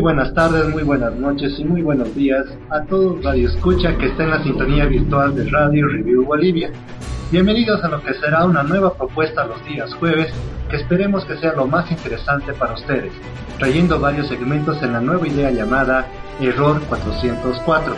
Muy 0.00 0.14
buenas 0.14 0.32
tardes, 0.32 0.66
muy 0.70 0.82
buenas 0.82 1.14
noches 1.14 1.58
y 1.58 1.64
muy 1.66 1.82
buenos 1.82 2.14
días 2.14 2.46
a 2.70 2.82
todos 2.84 3.22
Radio 3.22 3.50
Escucha 3.50 3.98
que 3.98 4.06
está 4.06 4.24
en 4.24 4.30
la 4.30 4.42
sintonía 4.42 4.86
virtual 4.86 5.34
de 5.34 5.44
Radio 5.50 5.88
Review 5.88 6.24
Bolivia. 6.24 6.70
Bienvenidos 7.30 7.84
a 7.84 7.88
lo 7.88 8.02
que 8.02 8.14
será 8.14 8.46
una 8.46 8.62
nueva 8.62 8.94
propuesta 8.94 9.44
los 9.44 9.62
días 9.66 9.92
jueves 9.92 10.32
que 10.70 10.76
esperemos 10.76 11.26
que 11.26 11.36
sea 11.36 11.52
lo 11.52 11.66
más 11.66 11.90
interesante 11.90 12.54
para 12.54 12.72
ustedes, 12.72 13.12
trayendo 13.58 14.00
varios 14.00 14.28
segmentos 14.28 14.82
en 14.82 14.94
la 14.94 15.02
nueva 15.02 15.28
idea 15.28 15.50
llamada 15.50 16.06
Error 16.40 16.80
404. 16.88 17.94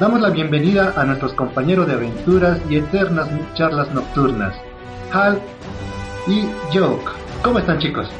Damos 0.00 0.20
la 0.20 0.30
bienvenida 0.30 0.94
a 0.96 1.04
nuestros 1.04 1.32
compañeros 1.34 1.86
de 1.86 1.92
aventuras 1.92 2.58
y 2.68 2.78
eternas 2.78 3.28
charlas 3.54 3.94
nocturnas, 3.94 4.52
Hal 5.12 5.38
y 6.26 6.48
Joke. 6.76 7.12
¿Cómo 7.40 7.60
están 7.60 7.78
chicos? 7.78 8.10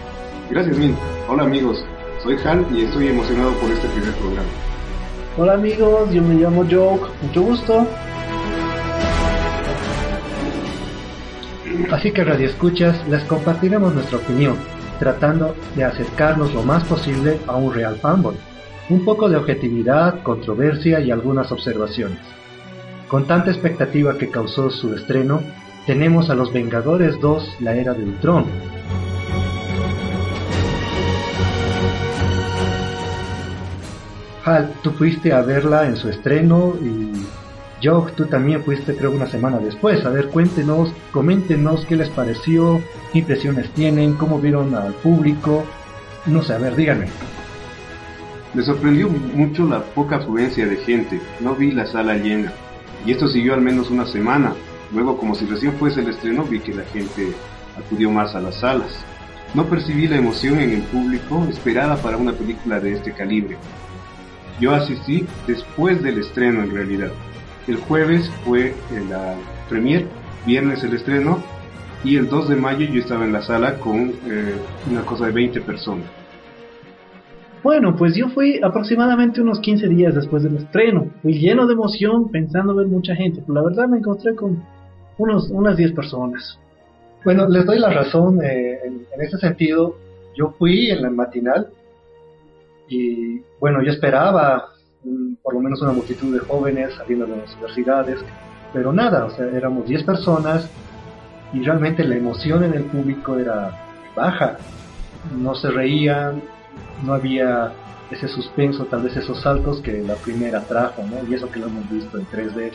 Gracias, 0.55 0.79
Min. 0.79 0.95
Hola 1.29 1.43
amigos, 1.43 1.85
soy 2.23 2.37
Han 2.45 2.65
y 2.73 2.83
estoy 2.83 3.09
emocionado 3.09 3.55
por 3.55 3.69
este 3.73 3.89
primer 3.89 4.13
programa. 4.13 4.49
Hola 5.37 5.55
amigos, 5.55 6.15
yo 6.15 6.23
me 6.23 6.37
llamo 6.37 6.65
Joke, 6.71 7.11
mucho 7.23 7.43
gusto. 7.43 7.89
Así 11.91 12.13
que 12.13 12.23
Radio 12.23 12.47
Escuchas, 12.47 12.97
les 13.09 13.25
compartiremos 13.25 13.95
nuestra 13.95 14.19
opinión, 14.19 14.57
tratando 15.01 15.57
de 15.75 15.83
acercarnos 15.83 16.55
lo 16.55 16.63
más 16.63 16.85
posible 16.85 17.41
a 17.49 17.57
un 17.57 17.75
real 17.75 17.97
fanboy. 17.97 18.37
Un 18.91 19.05
poco 19.05 19.29
de 19.29 19.35
objetividad, 19.35 20.23
controversia 20.23 21.01
y 21.01 21.11
algunas 21.11 21.51
observaciones. 21.51 22.21
Con 23.09 23.27
tanta 23.27 23.51
expectativa 23.51 24.17
que 24.17 24.31
causó 24.31 24.71
su 24.71 24.95
estreno, 24.95 25.41
tenemos 25.85 26.31
a 26.31 26.37
Los 26.37 26.53
Vengadores 26.53 27.19
2, 27.21 27.57
la 27.59 27.75
era 27.75 27.93
de 27.93 28.05
Ultron, 28.05 28.45
Hal, 34.45 34.73
tú 34.83 34.91
fuiste 34.93 35.33
a 35.33 35.41
verla 35.41 35.87
en 35.87 35.97
su 35.97 36.09
estreno 36.09 36.75
y 36.83 37.13
Joe, 37.83 38.13
tú 38.13 38.27
también 38.27 38.63
fuiste 38.63 38.95
creo 38.95 39.11
una 39.11 39.27
semana 39.27 39.59
después. 39.59 40.05
A 40.05 40.11
ver, 40.11 40.29
cuéntenos, 40.29 40.93
coméntenos 41.13 41.85
qué 41.87 41.97
les 41.97 42.09
pareció, 42.11 42.81
qué 43.13 43.21
impresiones 43.21 43.71
tienen, 43.71 44.15
cómo 44.15 44.39
vieron 44.39 44.75
al 44.75 44.95
público. 44.95 45.65
No 46.27 46.43
sé, 46.43 46.55
a 46.55 46.59
ver, 46.59 46.77
díganme. 46.77 47.09
Me 48.55 48.63
sorprendió 48.63 49.09
mucho 49.09 49.67
la 49.67 49.83
poca 49.83 50.17
afluencia 50.17 50.67
de 50.67 50.77
gente. 50.77 51.21
No 51.41 51.55
vi 51.55 51.73
la 51.73 51.87
sala 51.87 52.15
llena. 52.15 52.53
Y 53.05 53.13
esto 53.13 53.29
siguió 53.29 53.55
al 53.55 53.61
menos 53.61 53.91
una 53.91 54.07
semana. 54.07 54.55
Luego, 54.93 55.19
como 55.19 55.35
si 55.35 55.45
recién 55.45 55.73
fuese 55.75 56.01
el 56.01 56.09
estreno, 56.09 56.45
vi 56.45 56.61
que 56.61 56.73
la 56.73 56.85
gente 56.85 57.33
acudió 57.77 58.11
más 58.11 58.35
a 58.35 58.41
las 58.41 58.57
salas. 58.57 58.93
No 59.55 59.67
percibí 59.67 60.07
la 60.07 60.17
emoción 60.17 60.59
en 60.61 60.71
el 60.71 60.83
público 60.83 61.47
esperada 61.51 61.97
para 61.97 62.17
una 62.17 62.33
película 62.33 62.81
de 62.81 62.93
este 62.93 63.13
calibre. 63.13 63.57
Yo 64.61 64.73
asistí 64.73 65.27
después 65.47 66.03
del 66.03 66.19
estreno 66.19 66.63
en 66.63 66.71
realidad. 66.73 67.11
El 67.67 67.77
jueves 67.77 68.31
fue 68.45 68.75
la 69.09 69.35
premier, 69.69 70.07
viernes 70.47 70.85
el 70.85 70.95
estreno 70.95 71.43
y 72.05 72.17
el 72.17 72.29
2 72.29 72.51
de 72.51 72.57
mayo 72.57 72.87
yo 72.87 73.01
estaba 73.01 73.25
en 73.25 73.33
la 73.33 73.43
sala 73.43 73.79
con 73.79 74.11
eh, 74.27 74.55
una 74.91 75.03
cosa 75.03 75.27
de 75.27 75.33
20 75.33 75.61
personas. 75.63 76.07
Bueno, 77.63 77.97
pues 77.97 78.15
yo 78.15 78.29
fui 78.29 78.61
aproximadamente 78.63 79.41
unos 79.41 79.59
15 79.61 79.89
días 79.89 80.15
después 80.15 80.43
del 80.43 80.57
estreno. 80.57 81.09
Fui 81.23 81.33
lleno 81.33 81.67
de 81.67 81.73
emoción 81.73 82.31
pensando 82.31 82.75
ver 82.75 82.89
mucha 82.89 83.17
gente, 83.17 83.41
pero 83.41 83.55
la 83.55 83.69
verdad 83.69 83.89
me 83.89 83.99
encontré 83.99 84.35
con 84.35 84.63
unos, 85.17 85.49
unas 85.51 85.77
10 85.79 85.93
personas. 85.93 86.59
Bueno, 87.25 87.49
les 87.49 87.65
doy 87.65 87.79
la 87.79 87.89
razón 87.89 88.45
eh, 88.45 88.81
en, 88.85 89.07
en 89.15 89.21
ese 89.23 89.39
sentido. 89.39 89.97
Yo 90.37 90.51
fui 90.59 90.91
en 90.91 91.01
la 91.01 91.09
matinal 91.09 91.69
y 92.89 93.41
bueno, 93.61 93.83
yo 93.83 93.93
esperaba 93.93 94.69
por 95.43 95.55
lo 95.55 95.61
menos 95.61 95.83
una 95.83 95.93
multitud 95.93 96.33
de 96.33 96.41
jóvenes 96.41 96.95
saliendo 96.95 97.27
de 97.27 97.37
las 97.37 97.53
universidades, 97.55 98.19
pero 98.73 98.93
nada, 98.93 99.27
o 99.27 99.31
sea, 99.31 99.47
éramos 99.47 99.87
10 99.87 100.03
personas 100.05 100.69
y 101.53 101.63
realmente 101.63 102.05
la 102.05 102.17
emoción 102.17 102.65
en 102.65 102.75
el 102.75 102.85
público 102.85 103.39
era 103.39 103.71
baja. 104.17 104.57
No 105.37 105.55
se 105.55 105.71
reían, 105.71 106.43
no 107.05 107.15
había 107.15 107.73
ese 108.11 108.29
suspenso, 108.29 108.85
tal 108.87 109.03
vez 109.03 109.17
esos 109.17 109.41
saltos 109.41 109.81
que 109.81 110.03
la 110.03 110.15
primera 110.15 110.61
trajo, 110.61 111.03
¿no? 111.03 111.29
Y 111.29 111.35
eso 111.35 111.51
que 111.51 111.61
lo 111.61 111.67
hemos 111.67 111.89
visto 111.91 112.19
en 112.19 112.27
3D. 112.27 112.73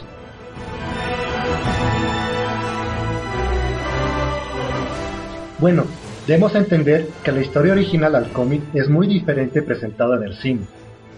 Bueno, 5.60 5.84
Debemos 6.30 6.54
entender 6.54 7.08
que 7.24 7.32
la 7.32 7.42
historia 7.42 7.74
original 7.74 8.14
al 8.14 8.30
cómic 8.30 8.62
es 8.76 8.88
muy 8.88 9.08
diferente 9.08 9.64
presentada 9.64 10.16
en 10.16 10.22
el 10.26 10.36
cine. 10.36 10.62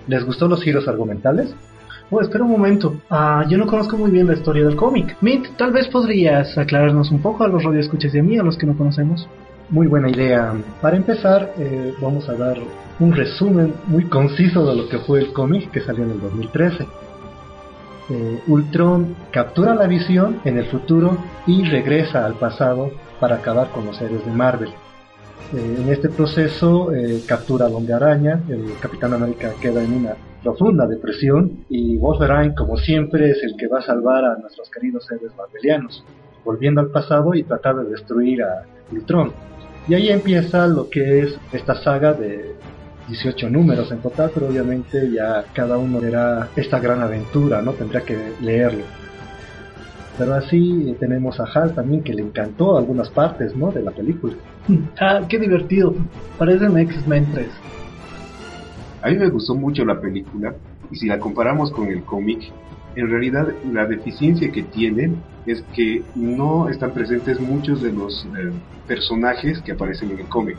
¿Les 0.07 0.23
gustó 0.23 0.47
los 0.47 0.63
giros 0.63 0.87
argumentales? 0.87 1.53
Oh, 2.09 2.21
espera 2.21 2.45
un 2.45 2.51
momento. 2.51 2.95
Ah, 3.09 3.43
yo 3.49 3.57
no 3.57 3.67
conozco 3.67 3.97
muy 3.97 4.09
bien 4.09 4.27
la 4.27 4.35
historia 4.35 4.65
del 4.65 4.77
cómic. 4.77 5.17
Mint, 5.19 5.47
tal 5.57 5.73
vez 5.73 5.89
podrías 5.89 6.57
aclararnos 6.57 7.11
un 7.11 7.21
poco 7.21 7.43
a 7.43 7.49
los 7.49 7.61
radioescuchas 7.61 8.15
y 8.15 8.19
a 8.19 8.23
mí, 8.23 8.37
a 8.37 8.43
los 8.43 8.57
que 8.57 8.65
no 8.65 8.77
conocemos. 8.77 9.27
Muy 9.69 9.85
buena 9.87 10.09
idea. 10.09 10.53
Para 10.81 10.95
empezar, 10.95 11.55
eh, 11.57 11.93
vamos 11.99 12.29
a 12.29 12.33
dar 12.35 12.57
un 13.01 13.11
resumen 13.11 13.73
muy 13.87 14.05
conciso 14.05 14.65
de 14.65 14.77
lo 14.77 14.87
que 14.87 14.99
fue 14.99 15.19
el 15.19 15.33
cómic 15.33 15.71
que 15.71 15.81
salió 15.81 16.05
en 16.05 16.11
el 16.11 16.21
2013. 16.21 16.87
Eh, 18.11 18.39
Ultron 18.47 19.13
captura 19.29 19.75
la 19.75 19.87
visión 19.87 20.39
en 20.45 20.57
el 20.57 20.67
futuro 20.67 21.17
y 21.47 21.65
regresa 21.65 22.25
al 22.25 22.35
pasado 22.35 22.91
para 23.19 23.35
acabar 23.35 23.71
con 23.71 23.85
los 23.85 24.01
héroes 24.01 24.25
de 24.25 24.31
Marvel. 24.31 24.69
Eh, 25.53 25.75
en 25.79 25.89
este 25.89 26.09
proceso 26.09 26.93
eh, 26.93 27.21
captura 27.27 27.65
a 27.65 27.69
Hombre 27.69 27.93
Araña, 27.93 28.41
el 28.47 28.73
Capitán 28.79 29.13
América 29.13 29.51
queda 29.61 29.83
en 29.83 29.93
una 29.93 30.15
profunda 30.41 30.87
depresión 30.87 31.65
y 31.69 31.97
Wolverine, 31.97 32.55
como 32.55 32.77
siempre, 32.77 33.31
es 33.31 33.43
el 33.43 33.55
que 33.57 33.67
va 33.67 33.79
a 33.79 33.81
salvar 33.81 34.23
a 34.23 34.37
nuestros 34.37 34.69
queridos 34.69 35.11
héroes 35.11 35.33
marvelianos, 35.35 36.03
volviendo 36.45 36.79
al 36.79 36.89
pasado 36.89 37.35
y 37.35 37.43
tratar 37.43 37.75
de 37.75 37.89
destruir 37.89 38.43
a 38.43 38.63
Ultron. 38.91 39.33
Y 39.89 39.93
ahí 39.93 40.09
empieza 40.09 40.67
lo 40.67 40.89
que 40.89 41.19
es 41.19 41.37
esta 41.51 41.75
saga 41.75 42.13
de 42.13 42.55
18 43.09 43.49
números 43.49 43.91
en 43.91 43.99
total, 43.99 44.31
pero 44.33 44.47
obviamente 44.47 45.11
ya 45.11 45.43
cada 45.53 45.77
uno 45.77 45.99
verá 45.99 46.49
esta 46.55 46.79
gran 46.79 47.01
aventura, 47.01 47.61
¿no? 47.61 47.73
Tendrá 47.73 48.01
que 48.01 48.17
leerlo. 48.41 48.83
Pero 50.17 50.33
así 50.33 50.95
tenemos 50.99 51.39
a 51.39 51.45
Hal 51.45 51.73
también 51.73 52.03
que 52.03 52.13
le 52.13 52.21
encantó 52.21 52.77
algunas 52.77 53.09
partes, 53.09 53.55
¿no? 53.55 53.71
De 53.71 53.81
la 53.81 53.91
película. 53.91 54.33
Ah, 54.99 55.21
qué 55.27 55.39
divertido. 55.39 55.95
Parecen 56.37 56.77
X-Men 56.77 57.27
3. 57.33 57.47
A 59.01 59.09
mí 59.09 59.17
me 59.17 59.29
gustó 59.29 59.55
mucho 59.55 59.83
la 59.83 59.99
película 59.99 60.53
y 60.91 60.95
si 60.95 61.07
la 61.07 61.19
comparamos 61.19 61.71
con 61.71 61.87
el 61.87 62.03
cómic, 62.03 62.51
en 62.95 63.09
realidad 63.09 63.47
la 63.71 63.87
deficiencia 63.87 64.51
que 64.51 64.63
tiene 64.63 65.13
es 65.45 65.63
que 65.73 66.03
no 66.13 66.69
están 66.69 66.91
presentes 66.91 67.39
muchos 67.39 67.81
de 67.81 67.91
los 67.91 68.25
eh, 68.37 68.51
personajes 68.87 69.61
que 69.61 69.71
aparecen 69.71 70.11
en 70.11 70.19
el 70.19 70.27
cómic 70.27 70.57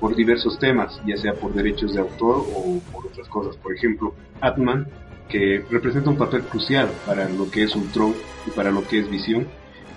por 0.00 0.16
diversos 0.16 0.58
temas, 0.58 1.00
ya 1.06 1.16
sea 1.16 1.34
por 1.34 1.52
derechos 1.52 1.94
de 1.94 2.00
autor 2.00 2.44
o 2.54 2.80
por 2.92 3.06
otras 3.06 3.28
cosas. 3.28 3.56
Por 3.56 3.74
ejemplo, 3.74 4.14
Atman 4.40 4.86
que 5.32 5.64
representa 5.70 6.10
un 6.10 6.16
papel 6.16 6.42
crucial 6.42 6.88
para 7.06 7.26
lo 7.30 7.50
que 7.50 7.64
es 7.64 7.74
Ultron 7.74 8.12
y 8.46 8.50
para 8.50 8.70
lo 8.70 8.86
que 8.86 9.00
es 9.00 9.10
Visión, 9.10 9.46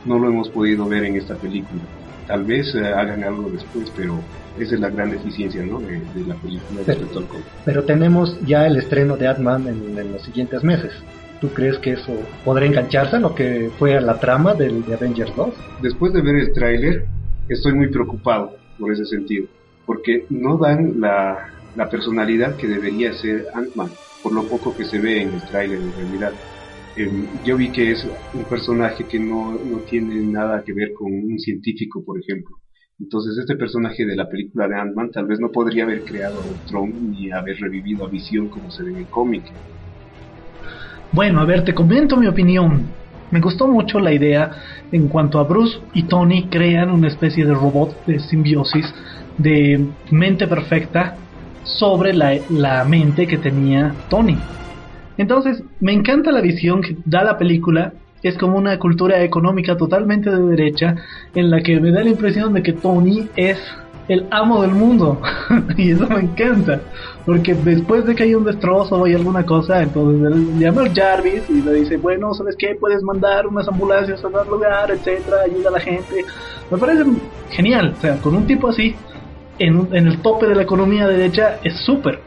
no 0.06 0.18
lo 0.18 0.30
hemos 0.30 0.50
podido 0.50 0.88
ver 0.88 1.04
en 1.04 1.18
esta 1.18 1.36
película. 1.36 1.82
Tal 2.26 2.46
vez 2.46 2.74
eh, 2.74 2.88
hagan 2.88 3.24
algo 3.24 3.50
después, 3.50 3.92
pero 3.96 4.20
esa 4.58 4.76
es 4.76 4.80
la 4.80 4.90
gran 4.90 5.12
deficiencia 5.12 5.62
¿no? 5.64 5.80
de, 5.80 6.00
la 6.26 6.36
película 6.36 6.82
respecto 6.88 7.20
al 7.20 7.26
Pero 7.66 7.84
tenemos 7.84 8.40
ya 8.46 8.66
el 8.66 8.78
estreno 8.78 9.18
de 9.18 9.28
Ant-Man 9.28 9.68
en, 9.68 10.12
los 10.14 10.22
siguientes 10.22 10.64
meses. 10.64 10.94
¿Tú 11.42 11.50
crees 11.50 11.78
que 11.80 11.92
eso 11.92 12.18
podrá 12.46 12.66
engancharse 12.66 13.18
a 13.18 13.20
lo 13.20 13.36
que 13.36 13.70
fue 13.78 14.00
la 14.00 14.20
trama 14.20 14.54
del, 14.54 14.86
de 14.86 14.94
Avengers 14.94 15.36
2? 15.36 15.50
Después 15.82 16.14
de 16.14 16.22
ver 16.22 16.36
el 16.36 16.54
tráiler, 16.54 17.06
estoy 17.50 17.74
muy 17.74 17.90
preocupado 17.90 18.56
por 18.80 18.92
ese 18.94 19.06
sentido, 19.06 19.48
porque 19.86 20.26
no 20.30 20.58
dan 20.58 21.02
la, 21.02 21.50
la 21.76 21.90
personalidad 21.90 22.56
que 22.56 22.68
debería 22.68 23.14
ser 23.14 23.48
Ant-Man, 23.54 23.92
por 24.26 24.34
lo 24.34 24.50
poco 24.50 24.76
que 24.76 24.86
se 24.86 25.00
ve 25.00 25.22
en 25.22 25.36
el 25.36 25.46
tráiler 25.46 25.78
en 25.78 25.94
realidad. 25.94 26.34
Em, 26.96 27.28
yo 27.44 27.56
vi 27.58 27.72
que 27.72 27.92
es 27.92 28.04
un 28.34 28.44
personaje 28.50 29.06
que 29.08 29.20
no, 29.20 29.52
no 29.52 29.82
tiene 29.82 30.16
nada 30.16 30.64
que 30.66 30.74
ver 30.74 30.94
con 30.94 31.14
un 31.14 31.38
científico, 31.38 32.04
por 32.04 32.20
ejemplo. 32.20 32.56
Entonces 33.00 33.38
este 33.38 33.56
personaje 33.56 34.04
de 34.04 34.16
la 34.16 34.28
película 34.28 34.68
de 34.68 34.78
Ant-Man 34.78 35.12
tal 35.12 35.28
vez 35.28 35.40
no 35.40 35.52
podría 35.52 35.84
haber 35.84 36.04
creado 36.06 36.42
a 36.42 36.46
Ultron 36.48 37.12
ni 37.12 37.30
haber 37.32 37.56
revivido 37.60 38.04
a 38.04 38.10
Visión 38.10 38.50
como 38.50 38.72
se 38.72 38.82
ve 38.84 38.94
en 38.94 38.98
el 38.98 39.10
cómic. 39.10 39.44
Bueno, 41.12 41.40
a 41.40 41.46
ver, 41.46 41.64
te 41.64 41.76
comento 41.76 42.18
mi 42.18 42.26
opinión. 42.26 42.88
Me 43.30 43.40
gustó 43.40 43.68
mucho 43.68 44.00
la 44.00 44.12
idea 44.12 44.50
en 44.92 45.08
cuanto 45.08 45.38
a 45.38 45.44
Bruce 45.44 45.78
y 45.94 46.04
Tony 46.04 46.48
crean 46.50 46.90
una 46.90 47.10
especie 47.10 47.46
de 47.46 47.54
robot 47.54 48.06
de 48.08 48.18
simbiosis 48.18 48.92
de 49.38 49.86
mente 50.10 50.48
perfecta 50.48 51.16
sobre 51.66 52.14
la, 52.14 52.38
la 52.50 52.86
mente 52.86 53.28
que 53.28 53.38
tenía 53.38 53.94
Tony. 54.10 54.38
Entonces, 55.18 55.64
me 55.80 55.94
encanta 55.94 56.32
la 56.32 56.42
visión 56.42 56.82
que 56.82 56.96
da 57.06 57.24
la 57.24 57.38
película. 57.38 57.94
Es 58.24 58.38
como 58.38 58.58
una 58.58 58.80
cultura 58.80 59.22
económica 59.22 59.78
totalmente 59.78 60.30
de 60.30 60.42
derecha, 60.42 60.96
en 61.36 61.52
la 61.52 61.62
que 61.62 61.80
me 61.80 61.92
da 61.92 62.04
la 62.04 62.10
impresión 62.10 62.54
de 62.54 62.64
que 62.64 62.74
Tony 62.74 63.28
es 63.36 63.60
el 64.08 64.26
amo 64.32 64.62
del 64.62 64.72
mundo. 64.72 65.22
y 65.78 65.92
eso 65.92 66.08
me 66.08 66.22
encanta. 66.22 66.82
Porque 67.26 67.54
después 67.56 68.06
de 68.06 68.16
que 68.16 68.24
hay 68.24 68.36
un 68.36 68.44
destrozo 68.44 69.04
hay 69.04 69.14
alguna 69.14 69.46
cosa, 69.46 69.82
entonces 69.82 70.32
él 70.32 70.60
llama 70.60 70.82
al 70.82 70.94
Jarvis 70.94 71.50
y 71.50 71.62
le 71.62 71.74
dice, 71.74 71.98
bueno, 71.98 72.34
¿sabes 72.34 72.56
qué? 72.58 72.76
Puedes 72.80 73.02
mandar 73.04 73.48
unas 73.48 73.68
ambulancias 73.68 74.24
a 74.24 74.30
dar 74.30 74.48
lugar, 74.48 74.92
etcétera, 74.92 75.38
ayuda 75.46 75.70
a 75.70 75.74
la 75.74 75.80
gente. 75.80 76.26
Me 76.70 76.78
parece 76.78 77.04
genial. 77.50 77.94
O 77.98 78.02
sea, 78.02 78.18
con 78.18 78.36
un 78.36 78.46
tipo 78.46 78.70
así, 78.70 78.96
en, 79.60 79.88
el 79.92 80.20
tope 80.20 80.48
de 80.48 80.56
la 80.56 80.64
economía 80.64 81.08
derecha, 81.08 81.60
es 81.64 81.78
súper. 81.86 82.20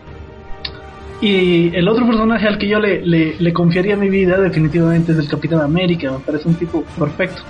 Y 1.21 1.75
el 1.75 1.89
otro 1.89 2.07
personaje 2.07 2.47
al 2.47 2.59
que 2.59 2.69
yo 2.69 2.79
le, 2.79 3.05
le, 3.05 3.53
confiaría 3.53 3.97
mi 3.97 4.09
vida 4.09 4.41
definitivamente 4.41 5.13
es 5.13 5.19
el 5.19 5.29
Capitán 5.29 5.61
América, 5.61 6.13
me 6.13 6.19
parece 6.19 6.49
un 6.49 6.55
tipo 6.55 6.85
perfecto. 6.99 7.43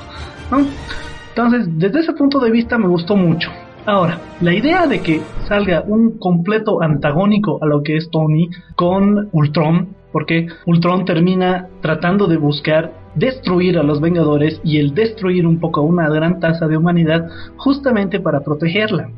Entonces, 1.31 1.69
desde 1.79 2.01
ese 2.01 2.13
punto 2.15 2.41
de 2.41 2.51
vista 2.51 2.79
me 2.79 2.89
gustó 2.89 3.15
mucho. 3.15 3.51
Ahora, 3.85 4.19
la 4.41 4.55
idea 4.55 4.87
de 4.87 5.01
que 5.01 5.23
salga 5.47 5.83
un 5.87 6.19
completo 6.19 6.83
antagónico 6.83 7.59
a 7.63 7.67
lo 7.67 7.83
que 7.83 7.97
es 7.97 8.11
Tony 8.11 8.49
con 8.75 9.29
Ultron, 9.33 9.97
porque 10.13 10.49
Ultron 10.67 11.05
termina 11.05 11.69
tratando 11.81 12.27
de 12.27 12.39
buscar 12.39 12.93
destruir 13.15 13.79
a 13.79 13.83
los 13.83 14.01
Vengadores 14.01 14.61
y 14.65 14.79
el 14.79 14.95
destruir 14.95 15.47
un 15.47 15.59
poco 15.59 15.83
una 15.83 16.09
gran 16.09 16.41
tasa 16.41 16.67
de 16.67 16.77
humanidad 16.77 17.29
justamente 17.57 18.21
para 18.21 18.41
protegerla. 18.41 19.11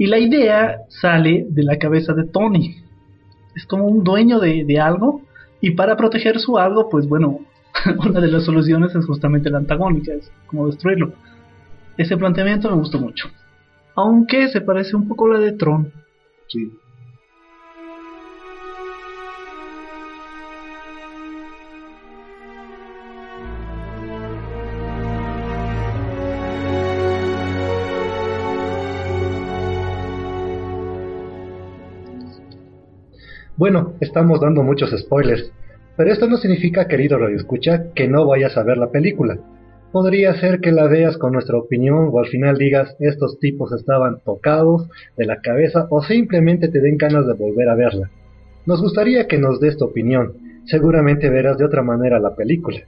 Y 0.00 0.06
la 0.06 0.18
idea 0.18 0.86
sale 0.88 1.44
de 1.50 1.62
la 1.62 1.76
cabeza 1.76 2.14
de 2.14 2.24
Tony, 2.24 2.74
es 3.54 3.66
como 3.66 3.84
un 3.84 4.02
dueño 4.02 4.40
de, 4.40 4.80
algo 4.80 5.20
y 5.60 5.72
para 5.72 5.94
proteger 5.94 6.38
su 6.38 6.56
algo, 6.56 6.88
pues 6.88 7.06
bueno, 7.06 7.40
una 8.08 8.18
de 8.18 8.28
las 8.28 8.46
soluciones 8.46 8.94
es 8.94 9.04
justamente 9.04 9.50
la 9.50 9.58
antagónica, 9.58 10.14
es 10.14 10.32
como 10.46 10.68
destruirlo. 10.68 11.12
Ese 11.98 12.16
planteamiento 12.16 12.70
me 12.70 12.76
gustó 12.76 12.98
mucho. 12.98 13.28
Aunque 13.94 14.48
se 14.48 14.62
parece 14.62 14.96
un 14.96 15.06
poco 15.06 15.26
a 15.26 15.34
la 15.34 15.38
de 15.38 15.52
Tron. 15.52 15.92
Sí. 16.48 16.72
Bueno, 33.56 33.94
estamos 34.00 34.40
dando 34.40 34.62
muchos 34.62 34.90
spoilers, 34.98 35.52
pero 35.96 36.12
esto 36.12 36.26
no 36.28 36.36
significa, 36.36 36.88
querido 36.88 37.18
Radio 37.18 37.36
Escucha, 37.36 37.92
que 37.94 38.08
no 38.08 38.26
vayas 38.26 38.56
a 38.56 38.62
ver 38.62 38.78
la 38.78 38.90
película. 38.90 39.38
Podría 39.92 40.34
ser 40.34 40.60
que 40.60 40.72
la 40.72 40.86
veas 40.86 41.18
con 41.18 41.32
nuestra 41.32 41.58
opinión 41.58 42.10
o 42.12 42.20
al 42.20 42.26
final 42.26 42.56
digas 42.56 42.96
estos 43.00 43.38
tipos 43.40 43.72
estaban 43.72 44.20
tocados 44.24 44.88
de 45.16 45.26
la 45.26 45.40
cabeza 45.40 45.86
o 45.90 46.02
simplemente 46.02 46.68
te 46.68 46.80
den 46.80 46.96
ganas 46.96 47.26
de 47.26 47.34
volver 47.34 47.68
a 47.68 47.74
verla. 47.74 48.10
Nos 48.66 48.80
gustaría 48.80 49.26
que 49.26 49.38
nos 49.38 49.58
des 49.58 49.76
tu 49.76 49.84
opinión, 49.86 50.34
seguramente 50.64 51.28
verás 51.28 51.58
de 51.58 51.64
otra 51.64 51.82
manera 51.82 52.20
la 52.20 52.36
película. 52.36 52.78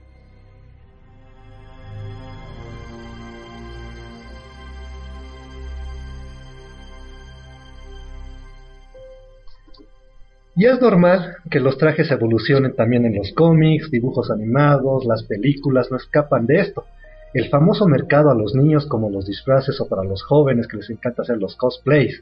Y 10.55 10.65
es 10.65 10.79
normal 10.79 11.37
que 11.49 11.59
los 11.59 11.77
trajes 11.79 12.11
evolucionen 12.11 12.75
también 12.75 13.05
en 13.05 13.15
los 13.15 13.33
cómics, 13.33 13.89
dibujos 13.89 14.29
animados, 14.29 15.05
las 15.05 15.23
películas 15.23 15.89
no 15.89 15.97
escapan 15.97 16.45
de 16.45 16.59
esto. 16.59 16.85
El 17.33 17.49
famoso 17.49 17.87
mercado 17.87 18.29
a 18.29 18.35
los 18.35 18.53
niños 18.53 18.85
como 18.85 19.09
los 19.09 19.25
disfraces 19.25 19.81
o 19.81 19.87
para 19.89 20.03
los 20.03 20.21
jóvenes 20.21 20.67
que 20.67 20.77
les 20.77 20.89
encanta 20.91 21.23
hacer 21.23 21.37
los 21.37 21.55
cosplays. 21.55 22.21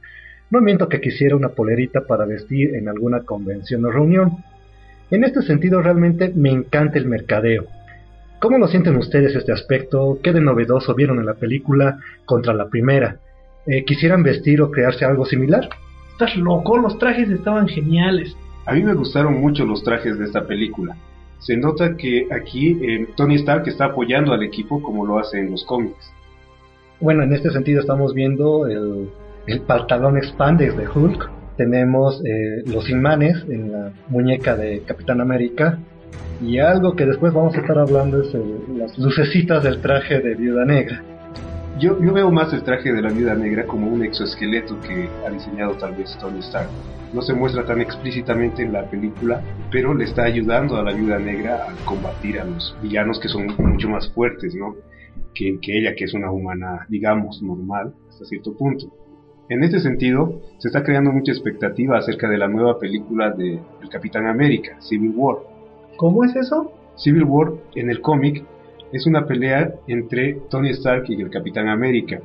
No 0.50 0.62
miento 0.62 0.88
que 0.88 1.02
quisiera 1.02 1.36
una 1.36 1.50
polerita 1.50 2.06
para 2.08 2.26
vestir 2.26 2.76
en 2.76 2.88
alguna 2.88 3.22
convención 3.22 3.84
o 3.86 3.92
reunión. 3.92 4.38
En 5.10 5.26
este 5.26 5.42
sentido 5.42 5.82
realmente 5.82 6.32
me 6.34 6.52
encanta 6.52 6.98
el 6.98 7.08
mercadeo. 7.08 7.66
¿Cómo 8.40 8.58
lo 8.58 8.70
sienten 8.70 8.96
ustedes 8.96 9.36
este 9.36 9.52
aspecto? 9.52 10.20
¿Qué 10.24 10.32
de 10.32 10.40
novedoso 10.40 10.96
vieron 10.96 11.20
en 11.20 11.26
la 11.26 11.34
película 11.34 12.00
contra 12.26 12.54
la 12.54 12.70
primera? 12.70 13.18
Eh, 13.68 13.84
¿Quisieran 13.84 14.24
vestir 14.24 14.62
o 14.62 14.72
crearse 14.72 15.04
algo 15.04 15.26
similar? 15.26 15.70
Estás 16.22 16.38
loco, 16.38 16.78
los 16.78 17.00
trajes 17.00 17.30
estaban 17.30 17.68
geniales. 17.68 18.36
A 18.66 18.74
mí 18.74 18.84
me 18.84 18.94
gustaron 18.94 19.42
mucho 19.42 19.66
los 19.66 19.84
trajes 19.84 20.20
de 20.20 20.26
esta 20.26 20.46
película. 20.46 20.96
Se 21.40 21.58
nota 21.58 21.98
que 21.98 22.28
aquí 22.32 22.78
eh, 22.82 23.08
Tony 23.16 23.36
Stark 23.36 23.68
está 23.68 23.86
apoyando 23.86 24.34
al 24.34 24.44
equipo 24.44 24.82
como 24.84 25.06
lo 25.06 25.18
hace 25.18 25.40
en 25.40 25.52
los 25.52 25.66
cómics. 25.66 26.14
Bueno, 27.00 27.24
en 27.24 27.34
este 27.34 27.50
sentido 27.50 27.82
estamos 27.82 28.14
viendo 28.14 28.68
el, 28.68 29.10
el 29.48 29.62
pantalón 29.62 30.18
expandex 30.18 30.78
de 30.78 30.88
Hulk. 30.88 31.32
Tenemos 31.58 32.22
eh, 32.24 32.62
los 32.68 32.88
imanes 32.90 33.44
en 33.50 33.72
la 33.72 33.92
muñeca 34.10 34.56
de 34.56 34.82
Capitán 34.82 35.22
América. 35.22 35.80
Y 36.40 36.60
algo 36.60 36.96
que 36.96 37.08
después 37.08 37.34
vamos 37.34 37.56
a 37.56 37.62
estar 37.62 37.80
hablando 37.80 38.22
es 38.22 38.36
las 38.78 38.98
lucecitas 39.00 39.64
del 39.64 39.82
traje 39.82 40.20
de 40.20 40.36
Viuda 40.36 40.66
Negra. 40.66 41.04
Yo, 41.82 42.00
yo 42.00 42.14
veo 42.14 42.30
más 42.30 42.54
el 42.54 42.62
traje 42.62 42.94
de 42.94 43.02
la 43.02 43.10
Viuda 43.10 43.34
Negra 43.34 43.66
como 43.66 43.88
un 43.88 44.04
exoesqueleto 44.04 44.80
que 44.82 45.10
ha 45.26 45.32
diseñado 45.32 45.74
tal 45.78 45.96
vez 45.96 46.16
Tony 46.20 46.38
Stark. 46.38 46.70
No 47.12 47.24
se 47.24 47.34
muestra 47.34 47.66
tan 47.66 47.82
explícitamente 47.82 48.62
en 48.62 48.72
la 48.72 48.88
película, 48.88 49.42
pero 49.72 49.96
le 49.96 50.04
está 50.04 50.26
ayudando 50.26 50.78
a 50.78 50.84
la 50.84 50.94
Viuda 50.94 51.18
Negra 51.18 51.66
a 51.68 51.86
combatir 51.86 52.40
a 52.40 52.46
los 52.46 52.78
villanos 52.84 53.20
que 53.20 53.30
son 53.30 53.48
mucho 53.58 53.90
más 53.90 54.14
fuertes, 54.14 54.54
¿no? 54.54 54.76
Que, 55.34 55.58
que 55.60 55.80
ella, 55.80 55.96
que 55.96 56.04
es 56.04 56.14
una 56.14 56.32
humana, 56.32 56.86
digamos, 56.88 57.42
normal 57.42 57.96
hasta 58.08 58.26
cierto 58.26 58.56
punto. 58.56 58.86
En 59.50 59.64
este 59.64 59.80
sentido, 59.80 60.40
se 60.60 60.68
está 60.68 60.84
creando 60.84 61.12
mucha 61.12 61.32
expectativa 61.32 61.98
acerca 61.98 62.30
de 62.30 62.38
la 62.38 62.48
nueva 62.48 62.78
película 62.78 63.32
de 63.32 63.60
El 63.82 63.90
Capitán 63.90 64.28
América, 64.28 64.80
Civil 64.82 65.14
War. 65.16 65.38
¿Cómo 65.98 66.24
es 66.26 66.36
eso? 66.36 66.74
Civil 66.96 67.24
War, 67.24 67.54
en 67.74 67.90
el 67.90 68.02
cómic, 68.02 68.46
es 68.92 69.06
una 69.06 69.26
pelea 69.26 69.74
entre 69.88 70.34
Tony 70.50 70.70
Stark 70.72 71.06
y 71.10 71.22
el 71.22 71.30
Capitán 71.30 71.70
América, 71.70 72.20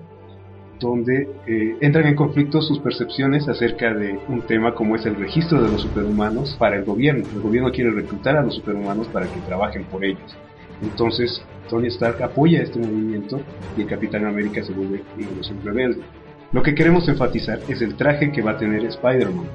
donde 0.80 1.28
eh, 1.46 1.76
entran 1.80 2.06
en 2.06 2.16
conflicto 2.16 2.60
sus 2.60 2.78
percepciones 2.80 3.48
acerca 3.48 3.94
de 3.94 4.18
un 4.28 4.42
tema 4.42 4.74
como 4.74 4.96
es 4.96 5.06
el 5.06 5.16
registro 5.16 5.62
de 5.62 5.70
los 5.70 5.82
superhumanos 5.82 6.54
para 6.58 6.76
el 6.76 6.84
gobierno. 6.84 7.24
El 7.34 7.40
gobierno 7.40 7.70
quiere 7.70 7.90
reclutar 7.90 8.36
a 8.36 8.42
los 8.42 8.54
superhumanos 8.56 9.08
para 9.08 9.26
que 9.26 9.40
trabajen 9.40 9.84
por 9.84 10.04
ellos. 10.04 10.36
Entonces, 10.82 11.42
Tony 11.70 11.88
Stark 11.88 12.22
apoya 12.22 12.62
este 12.62 12.78
movimiento 12.78 13.40
y 13.76 13.82
el 13.82 13.86
Capitán 13.86 14.26
América 14.26 14.62
se 14.62 14.72
vuelve 14.72 15.02
un 15.16 15.64
rebelde. 15.64 16.02
Lo 16.52 16.62
que 16.62 16.74
queremos 16.74 17.08
enfatizar 17.08 17.60
es 17.68 17.82
el 17.82 17.96
traje 17.96 18.30
que 18.30 18.42
va 18.42 18.52
a 18.52 18.58
tener 18.58 18.84
Spider-Man. 18.84 19.46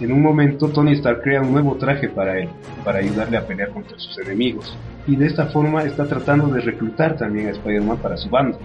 En 0.00 0.12
un 0.12 0.22
momento, 0.22 0.68
Tony 0.68 0.92
Stark 0.92 1.22
crea 1.22 1.42
un 1.42 1.52
nuevo 1.52 1.76
traje 1.76 2.08
para 2.08 2.38
él, 2.38 2.48
para 2.84 2.98
ayudarle 2.98 3.36
a 3.36 3.46
pelear 3.46 3.70
contra 3.70 3.98
sus 3.98 4.18
enemigos 4.18 4.76
y 5.06 5.16
de 5.16 5.26
esta 5.26 5.46
forma 5.46 5.82
está 5.84 6.06
tratando 6.06 6.46
de 6.48 6.60
reclutar 6.60 7.16
también 7.16 7.48
a 7.48 7.50
Spider-Man 7.50 7.98
para 7.98 8.16
su 8.16 8.28
banda. 8.28 8.58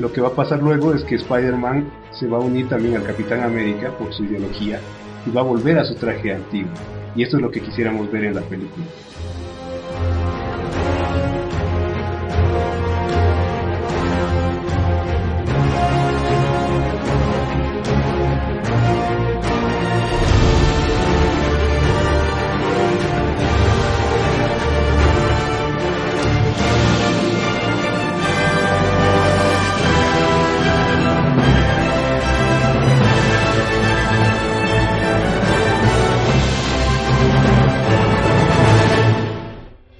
Lo 0.00 0.12
que 0.12 0.20
va 0.20 0.28
a 0.28 0.34
pasar 0.34 0.62
luego 0.62 0.94
es 0.94 1.04
que 1.04 1.16
Spider-Man 1.16 1.90
se 2.10 2.26
va 2.26 2.38
a 2.38 2.40
unir 2.40 2.68
también 2.68 2.96
al 2.96 3.04
Capitán 3.04 3.42
América 3.42 3.90
por 3.98 4.12
su 4.12 4.24
ideología 4.24 4.80
y 5.26 5.30
va 5.30 5.40
a 5.40 5.44
volver 5.44 5.78
a 5.78 5.84
su 5.84 5.94
traje 5.94 6.32
antiguo. 6.32 6.72
Y 7.14 7.22
esto 7.22 7.36
es 7.36 7.42
lo 7.42 7.50
que 7.50 7.60
quisiéramos 7.60 8.10
ver 8.10 8.24
en 8.24 8.34
la 8.34 8.42
película. 8.42 8.84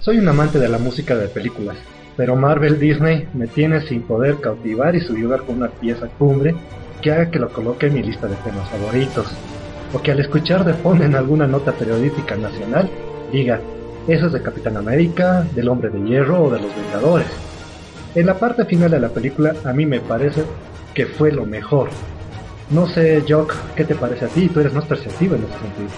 Soy 0.06 0.18
un 0.18 0.28
amante 0.28 0.60
de 0.60 0.68
la 0.68 0.78
música 0.78 1.16
de 1.16 1.26
películas, 1.26 1.76
pero 2.16 2.36
Marvel 2.36 2.78
Disney 2.78 3.26
me 3.34 3.48
tiene 3.48 3.80
sin 3.80 4.02
poder 4.02 4.40
cautivar 4.40 4.94
y 4.94 5.00
subyugar 5.00 5.42
con 5.42 5.56
una 5.56 5.68
pieza 5.68 6.06
cumbre 6.06 6.54
que 7.02 7.10
haga 7.10 7.28
que 7.28 7.40
lo 7.40 7.48
coloque 7.48 7.88
en 7.88 7.94
mi 7.94 8.04
lista 8.04 8.28
de 8.28 8.36
temas 8.36 8.68
favoritos, 8.68 9.26
o 9.92 10.00
que 10.00 10.12
al 10.12 10.20
escuchar 10.20 10.64
de 10.64 10.74
fondo 10.74 11.02
en 11.02 11.16
alguna 11.16 11.48
nota 11.48 11.72
periodística 11.72 12.36
nacional 12.36 12.88
diga, 13.32 13.58
eso 14.06 14.26
es 14.26 14.32
de 14.32 14.42
Capitán 14.42 14.76
América, 14.76 15.44
del 15.56 15.68
Hombre 15.68 15.90
de 15.90 16.00
Hierro 16.00 16.44
o 16.44 16.50
de 16.50 16.60
los 16.60 16.70
Vengadores. 16.76 17.26
En 18.14 18.26
la 18.26 18.38
parte 18.38 18.64
final 18.64 18.92
de 18.92 19.00
la 19.00 19.08
película 19.08 19.56
a 19.64 19.72
mí 19.72 19.86
me 19.86 19.98
parece 19.98 20.44
que 20.94 21.06
fue 21.06 21.32
lo 21.32 21.44
mejor. 21.46 21.88
No 22.70 22.86
sé, 22.86 23.24
Jock, 23.28 23.56
¿qué 23.74 23.84
te 23.84 23.96
parece 23.96 24.26
a 24.26 24.28
ti? 24.28 24.48
Tú 24.50 24.60
eres 24.60 24.72
más 24.72 24.84
perceptivo 24.84 25.34
en 25.34 25.42
ese 25.42 25.58
sentido. 25.58 25.90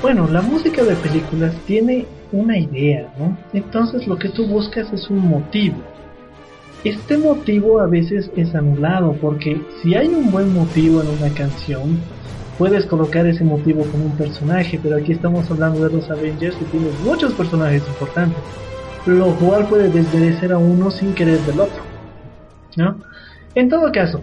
Bueno, 0.00 0.26
la 0.32 0.40
música 0.40 0.82
de 0.82 0.94
películas 0.94 1.54
tiene 1.66 2.06
una 2.32 2.58
idea, 2.58 3.12
¿no? 3.18 3.36
Entonces 3.52 4.06
lo 4.06 4.18
que 4.18 4.28
tú 4.28 4.46
buscas 4.46 4.92
es 4.92 5.08
un 5.10 5.28
motivo. 5.28 5.76
Este 6.84 7.18
motivo 7.18 7.80
a 7.80 7.86
veces 7.86 8.30
es 8.36 8.54
anulado 8.54 9.12
porque 9.20 9.60
si 9.82 9.94
hay 9.94 10.08
un 10.08 10.30
buen 10.30 10.52
motivo 10.52 11.02
en 11.02 11.08
una 11.08 11.34
canción, 11.34 11.98
puedes 12.58 12.86
colocar 12.86 13.26
ese 13.26 13.44
motivo 13.44 13.82
con 13.84 14.02
un 14.02 14.16
personaje, 14.16 14.78
pero 14.82 14.96
aquí 14.96 15.12
estamos 15.12 15.50
hablando 15.50 15.86
de 15.86 15.94
los 15.94 16.10
Avengers 16.10 16.56
y 16.60 16.64
tienen 16.66 16.92
muchos 17.04 17.32
personajes 17.34 17.82
importantes, 17.88 18.38
lo 19.06 19.34
cual 19.36 19.66
puede 19.66 19.88
desmerecer 19.88 20.52
a 20.52 20.58
uno 20.58 20.90
sin 20.90 21.14
querer 21.14 21.40
del 21.40 21.60
otro, 21.60 21.82
¿no? 22.76 22.96
En 23.54 23.68
todo 23.68 23.90
caso, 23.90 24.20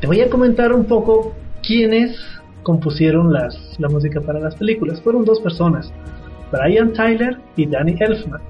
te 0.00 0.06
voy 0.06 0.20
a 0.20 0.30
comentar 0.30 0.72
un 0.72 0.84
poco 0.84 1.34
quiénes 1.62 2.16
compusieron 2.62 3.32
las, 3.32 3.56
la 3.78 3.88
música 3.88 4.20
para 4.20 4.40
las 4.40 4.54
películas. 4.54 5.00
Fueron 5.02 5.24
dos 5.24 5.40
personas, 5.40 5.92
Brian 6.52 6.92
Tyler 6.92 7.38
y 7.56 7.66
Danny 7.66 7.96
Elfman. 7.98 8.40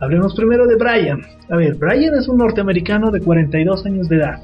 Hablemos 0.00 0.34
primero 0.34 0.66
de 0.66 0.76
Brian. 0.76 1.20
A 1.50 1.56
ver, 1.56 1.74
Brian 1.74 2.14
es 2.14 2.26
un 2.28 2.38
norteamericano 2.38 3.10
de 3.10 3.20
42 3.20 3.86
años 3.86 4.08
de 4.08 4.16
edad, 4.16 4.42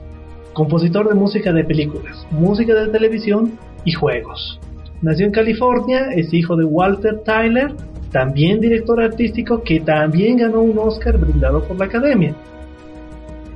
compositor 0.52 1.08
de 1.08 1.14
música 1.14 1.52
de 1.52 1.64
películas, 1.64 2.26
música 2.30 2.74
de 2.74 2.88
televisión 2.88 3.58
y 3.84 3.92
juegos. 3.92 4.60
Nació 5.00 5.26
en 5.26 5.32
California, 5.32 6.10
es 6.14 6.32
hijo 6.34 6.54
de 6.54 6.64
Walter 6.64 7.20
Tyler, 7.24 7.72
también 8.12 8.60
director 8.60 9.00
artístico 9.02 9.62
que 9.62 9.80
también 9.80 10.36
ganó 10.36 10.60
un 10.60 10.78
Oscar 10.78 11.18
brindado 11.18 11.64
por 11.64 11.78
la 11.78 11.86
Academia. 11.86 12.34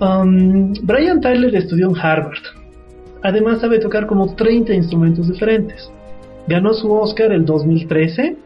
Um, 0.00 0.72
Brian 0.82 1.20
Tyler 1.20 1.54
estudió 1.54 1.88
en 1.88 1.96
Harvard. 1.96 2.42
Además 3.22 3.60
sabe 3.60 3.78
tocar 3.78 4.06
como 4.06 4.34
30 4.34 4.74
instrumentos 4.74 5.28
diferentes. 5.28 5.90
Ganó 6.48 6.72
su 6.74 6.92
Oscar 6.92 7.32
el 7.32 7.44
2013 7.44 8.36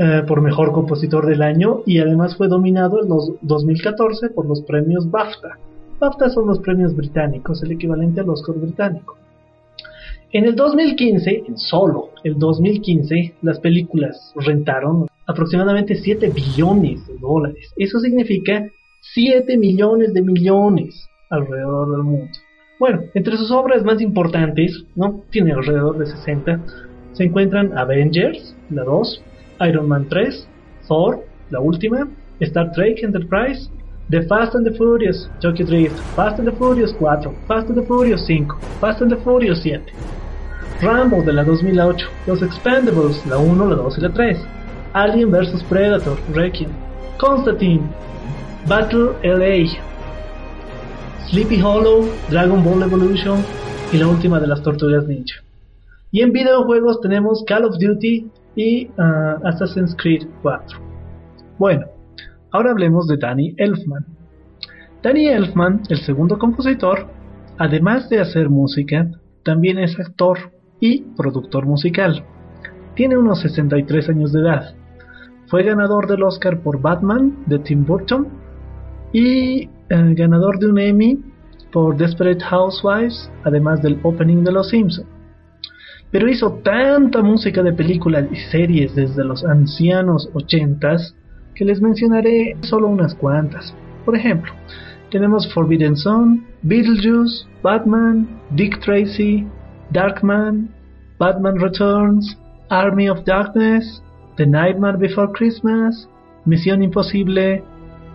eh, 0.00 0.22
por 0.28 0.40
Mejor 0.40 0.70
Compositor 0.70 1.26
del 1.26 1.42
Año 1.42 1.82
y 1.84 1.98
además 1.98 2.36
fue 2.36 2.46
dominado 2.46 3.02
en 3.02 3.08
los 3.08 3.32
2014 3.42 4.30
por 4.30 4.46
los 4.46 4.62
premios 4.62 5.10
BAFTA. 5.10 5.58
BAFTA 5.98 6.30
son 6.30 6.46
los 6.46 6.60
premios 6.60 6.94
británicos, 6.94 7.62
el 7.64 7.72
equivalente 7.72 8.20
al 8.20 8.30
Oscar 8.30 8.54
británico. 8.54 9.16
En 10.30 10.44
el 10.44 10.54
2015, 10.54 11.44
en 11.48 11.58
solo 11.58 12.10
el 12.22 12.38
2015, 12.38 13.34
las 13.42 13.58
películas 13.58 14.32
rentaron 14.36 15.08
aproximadamente 15.26 15.96
7 15.96 16.28
billones 16.28 17.04
de 17.08 17.16
dólares. 17.18 17.72
Eso 17.76 17.98
significa 17.98 18.68
7 19.14 19.56
millones 19.56 20.14
de 20.14 20.22
millones 20.22 21.08
alrededor 21.28 21.90
del 21.90 22.02
mundo. 22.04 22.30
Bueno, 22.78 23.02
entre 23.14 23.36
sus 23.36 23.50
obras 23.50 23.82
más 23.82 24.00
importantes, 24.00 24.84
¿no? 24.94 25.24
Tiene 25.30 25.54
alrededor 25.54 25.98
de 25.98 26.06
60, 26.06 26.60
se 27.14 27.24
encuentran 27.24 27.76
Avengers, 27.76 28.54
la 28.70 28.84
2, 28.84 29.22
Iron 29.60 29.88
Man 29.88 30.08
3, 30.08 30.46
Thor, 30.86 31.24
la 31.50 31.60
última, 31.60 32.08
Star 32.40 32.72
Trek 32.74 33.02
Enterprise, 33.02 33.68
The 34.10 34.22
Fast 34.22 34.54
and 34.54 34.64
the 34.64 34.72
Furious, 34.76 35.28
Tokyo 35.40 35.66
Drift, 35.66 35.98
Fast 36.16 36.38
and 36.38 36.48
the 36.48 36.56
Furious 36.56 36.92
4, 36.98 37.34
Fast 37.46 37.68
and 37.68 37.76
the 37.76 37.86
Furious 37.86 38.26
5, 38.26 38.80
Fast 38.80 39.02
and 39.02 39.10
the 39.10 39.16
Furious 39.22 39.62
7, 39.62 39.84
Rambo 40.80 41.22
de 41.22 41.32
la 41.32 41.44
2008, 41.44 42.04
Los 42.26 42.42
Expendables, 42.42 43.26
la 43.26 43.38
1, 43.38 43.66
la 43.66 43.76
2 43.76 43.98
y 43.98 44.00
la 44.00 44.10
3, 44.10 44.38
Alien 44.94 45.30
vs 45.30 45.62
Predator, 45.64 46.16
Requiem, 46.32 46.70
Constantine, 47.18 47.82
Battle 48.66 49.14
LA, 49.22 49.68
Sleepy 51.28 51.60
Hollow, 51.60 52.08
Dragon 52.30 52.64
Ball 52.64 52.82
Evolution 52.84 53.44
y 53.92 53.98
la 53.98 54.06
última 54.06 54.40
de 54.40 54.46
las 54.46 54.62
Tortugas 54.62 55.06
Ninja. 55.06 55.42
Y 56.10 56.22
en 56.22 56.32
videojuegos 56.32 57.00
tenemos 57.02 57.44
Call 57.46 57.64
of 57.64 57.76
Duty, 57.78 58.30
y 58.58 58.88
uh, 58.98 59.46
Assassin's 59.46 59.94
Creed 59.96 60.26
4. 60.42 60.80
Bueno, 61.58 61.86
ahora 62.50 62.72
hablemos 62.72 63.06
de 63.06 63.16
Danny 63.16 63.54
Elfman. 63.56 64.04
Danny 65.00 65.28
Elfman, 65.28 65.82
el 65.88 65.98
segundo 65.98 66.40
compositor, 66.40 67.06
además 67.58 68.10
de 68.10 68.20
hacer 68.20 68.50
música, 68.50 69.08
también 69.44 69.78
es 69.78 69.96
actor 70.00 70.38
y 70.80 71.02
productor 71.16 71.66
musical. 71.66 72.24
Tiene 72.96 73.16
unos 73.16 73.42
63 73.42 74.08
años 74.08 74.32
de 74.32 74.40
edad. 74.40 74.74
Fue 75.46 75.62
ganador 75.62 76.08
del 76.08 76.24
Oscar 76.24 76.60
por 76.60 76.80
Batman 76.80 77.44
de 77.46 77.60
Tim 77.60 77.86
Burton 77.86 78.26
y 79.12 79.62
eh, 79.62 79.68
ganador 80.16 80.58
de 80.58 80.66
un 80.66 80.80
Emmy 80.80 81.22
por 81.72 81.96
Desperate 81.96 82.44
Housewives, 82.44 83.30
además 83.44 83.80
del 83.82 84.00
opening 84.02 84.42
de 84.42 84.50
Los 84.50 84.70
Simpsons 84.70 85.17
pero 86.10 86.28
hizo 86.28 86.52
tanta 86.64 87.22
música 87.22 87.62
de 87.62 87.72
películas 87.72 88.26
y 88.30 88.36
series 88.50 88.94
desde 88.94 89.24
los 89.24 89.44
ancianos 89.44 90.28
ochentas 90.32 91.14
que 91.54 91.64
les 91.64 91.80
mencionaré 91.80 92.56
solo 92.62 92.88
unas 92.88 93.14
cuantas. 93.14 93.74
Por 94.04 94.16
ejemplo, 94.16 94.52
tenemos 95.10 95.52
Forbidden 95.52 95.96
Zone, 95.96 96.42
Beetlejuice, 96.62 97.46
Batman, 97.62 98.28
Dick 98.50 98.80
Tracy, 98.80 99.46
Darkman, 99.90 100.68
Batman 101.18 101.58
Returns, 101.58 102.38
Army 102.70 103.08
of 103.08 103.24
Darkness, 103.24 104.02
The 104.36 104.46
Nightmare 104.46 104.96
Before 104.96 105.32
Christmas, 105.32 106.08
Misión 106.46 106.82
Imposible, 106.82 107.62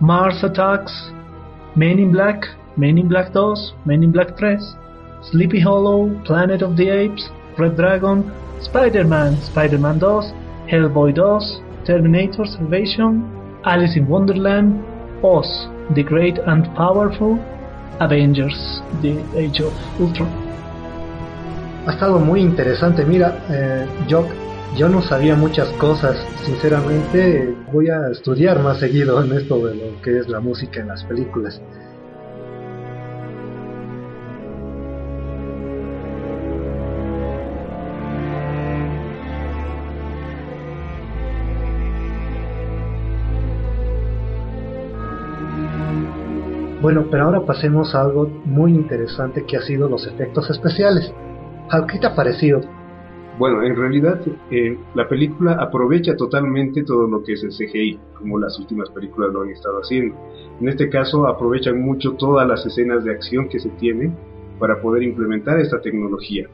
Mars 0.00 0.42
Attacks, 0.42 1.12
Men 1.76 1.98
in 1.98 2.12
Black, 2.12 2.46
Men 2.76 2.98
in 2.98 3.08
Black 3.08 3.32
2, 3.32 3.54
Men 3.84 4.02
in 4.02 4.10
Black 4.10 4.36
3, 4.36 4.58
Sleepy 5.30 5.60
Hollow, 5.60 6.10
Planet 6.24 6.62
of 6.62 6.76
the 6.76 6.90
Apes, 6.90 7.30
Red 7.56 7.72
Dragon, 7.76 8.24
Spider-Man, 8.60 9.34
Spider-Man 9.34 9.98
2, 10.00 10.34
Hellboy 10.66 11.12
2, 11.12 11.62
Terminator 11.84 12.46
Salvation, 12.46 13.24
Alice 13.64 13.96
in 13.96 14.08
Wonderland, 14.08 14.82
Oz, 15.22 15.68
The 15.94 16.02
Great 16.02 16.38
and 16.46 16.66
Powerful, 16.74 17.38
Avengers, 18.00 18.82
The 19.02 19.18
Age 19.36 19.62
of 19.62 19.72
Ultron. 20.00 20.28
Ha 21.86 21.92
estado 21.92 22.18
muy 22.18 22.40
interesante, 22.40 23.04
mira, 23.04 23.44
eh, 23.50 23.86
yo, 24.08 24.26
yo 24.76 24.88
no 24.88 25.02
sabía 25.02 25.36
muchas 25.36 25.68
cosas, 25.72 26.16
sinceramente 26.44 27.54
voy 27.70 27.88
a 27.88 28.08
estudiar 28.10 28.60
más 28.60 28.78
seguido 28.78 29.22
en 29.22 29.32
esto 29.32 29.66
de 29.66 29.74
lo 29.74 30.02
que 30.02 30.18
es 30.18 30.28
la 30.28 30.40
música 30.40 30.80
en 30.80 30.88
las 30.88 31.04
películas. 31.04 31.60
Bueno, 46.84 47.06
pero 47.10 47.24
ahora 47.24 47.40
pasemos 47.46 47.94
a 47.94 48.02
algo 48.02 48.26
muy 48.44 48.70
interesante 48.70 49.46
que 49.46 49.56
ha 49.56 49.62
sido 49.62 49.88
los 49.88 50.06
efectos 50.06 50.50
especiales. 50.50 51.10
¿Qué 51.90 51.98
te 51.98 52.06
ha 52.06 52.14
parecido? 52.14 52.60
Bueno, 53.38 53.62
en 53.62 53.74
realidad 53.74 54.20
eh, 54.50 54.76
la 54.94 55.08
película 55.08 55.54
aprovecha 55.54 56.14
totalmente 56.14 56.84
todo 56.84 57.06
lo 57.06 57.22
que 57.22 57.32
es 57.32 57.42
el 57.42 57.52
CGI, 57.52 57.98
como 58.18 58.38
las 58.38 58.58
últimas 58.58 58.90
películas 58.90 59.32
lo 59.32 59.44
han 59.44 59.48
estado 59.48 59.78
haciendo. 59.78 60.14
En 60.60 60.68
este 60.68 60.90
caso 60.90 61.26
aprovechan 61.26 61.80
mucho 61.80 62.16
todas 62.18 62.46
las 62.46 62.66
escenas 62.66 63.02
de 63.02 63.12
acción 63.12 63.48
que 63.48 63.60
se 63.60 63.70
tienen 63.70 64.14
para 64.58 64.82
poder 64.82 65.04
implementar 65.04 65.58
esta 65.60 65.80
tecnología. 65.80 66.50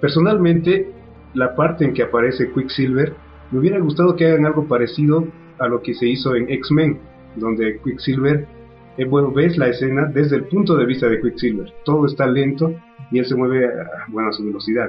Personalmente, 0.00 0.90
la 1.34 1.54
parte 1.54 1.84
en 1.84 1.92
que 1.92 2.04
aparece 2.04 2.50
Quicksilver, 2.50 3.12
me 3.50 3.58
hubiera 3.58 3.78
gustado 3.80 4.16
que 4.16 4.24
hagan 4.24 4.46
algo 4.46 4.66
parecido 4.66 5.26
a 5.58 5.68
lo 5.68 5.82
que 5.82 5.92
se 5.92 6.06
hizo 6.08 6.34
en 6.34 6.48
X-Men, 6.48 6.98
donde 7.36 7.78
Quicksilver, 7.84 8.55
bueno, 9.04 9.30
ves 9.32 9.58
la 9.58 9.68
escena 9.68 10.10
desde 10.12 10.36
el 10.36 10.44
punto 10.44 10.76
de 10.76 10.86
vista 10.86 11.08
de 11.08 11.20
Quicksilver. 11.20 11.72
Todo 11.84 12.06
está 12.06 12.26
lento 12.26 12.72
y 13.10 13.18
él 13.18 13.26
se 13.26 13.34
mueve 13.34 13.66
a, 13.66 14.06
bueno, 14.08 14.30
a 14.30 14.32
su 14.32 14.44
velocidad. 14.44 14.88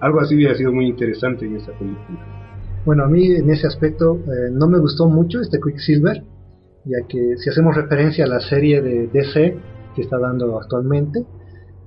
Algo 0.00 0.20
así 0.20 0.34
hubiera 0.34 0.54
sido 0.54 0.72
muy 0.72 0.86
interesante 0.86 1.46
en 1.46 1.56
esta 1.56 1.72
película. 1.72 2.18
Bueno, 2.84 3.04
a 3.04 3.08
mí 3.08 3.26
en 3.34 3.50
ese 3.50 3.66
aspecto 3.66 4.16
eh, 4.16 4.50
no 4.52 4.68
me 4.68 4.78
gustó 4.78 5.08
mucho 5.08 5.40
este 5.40 5.58
Quicksilver, 5.58 6.22
ya 6.84 6.98
que 7.08 7.36
si 7.38 7.50
hacemos 7.50 7.74
referencia 7.74 8.24
a 8.24 8.28
la 8.28 8.40
serie 8.40 8.80
de 8.80 9.08
DC 9.08 9.56
que 9.94 10.02
está 10.02 10.18
dando 10.18 10.58
actualmente, 10.60 11.20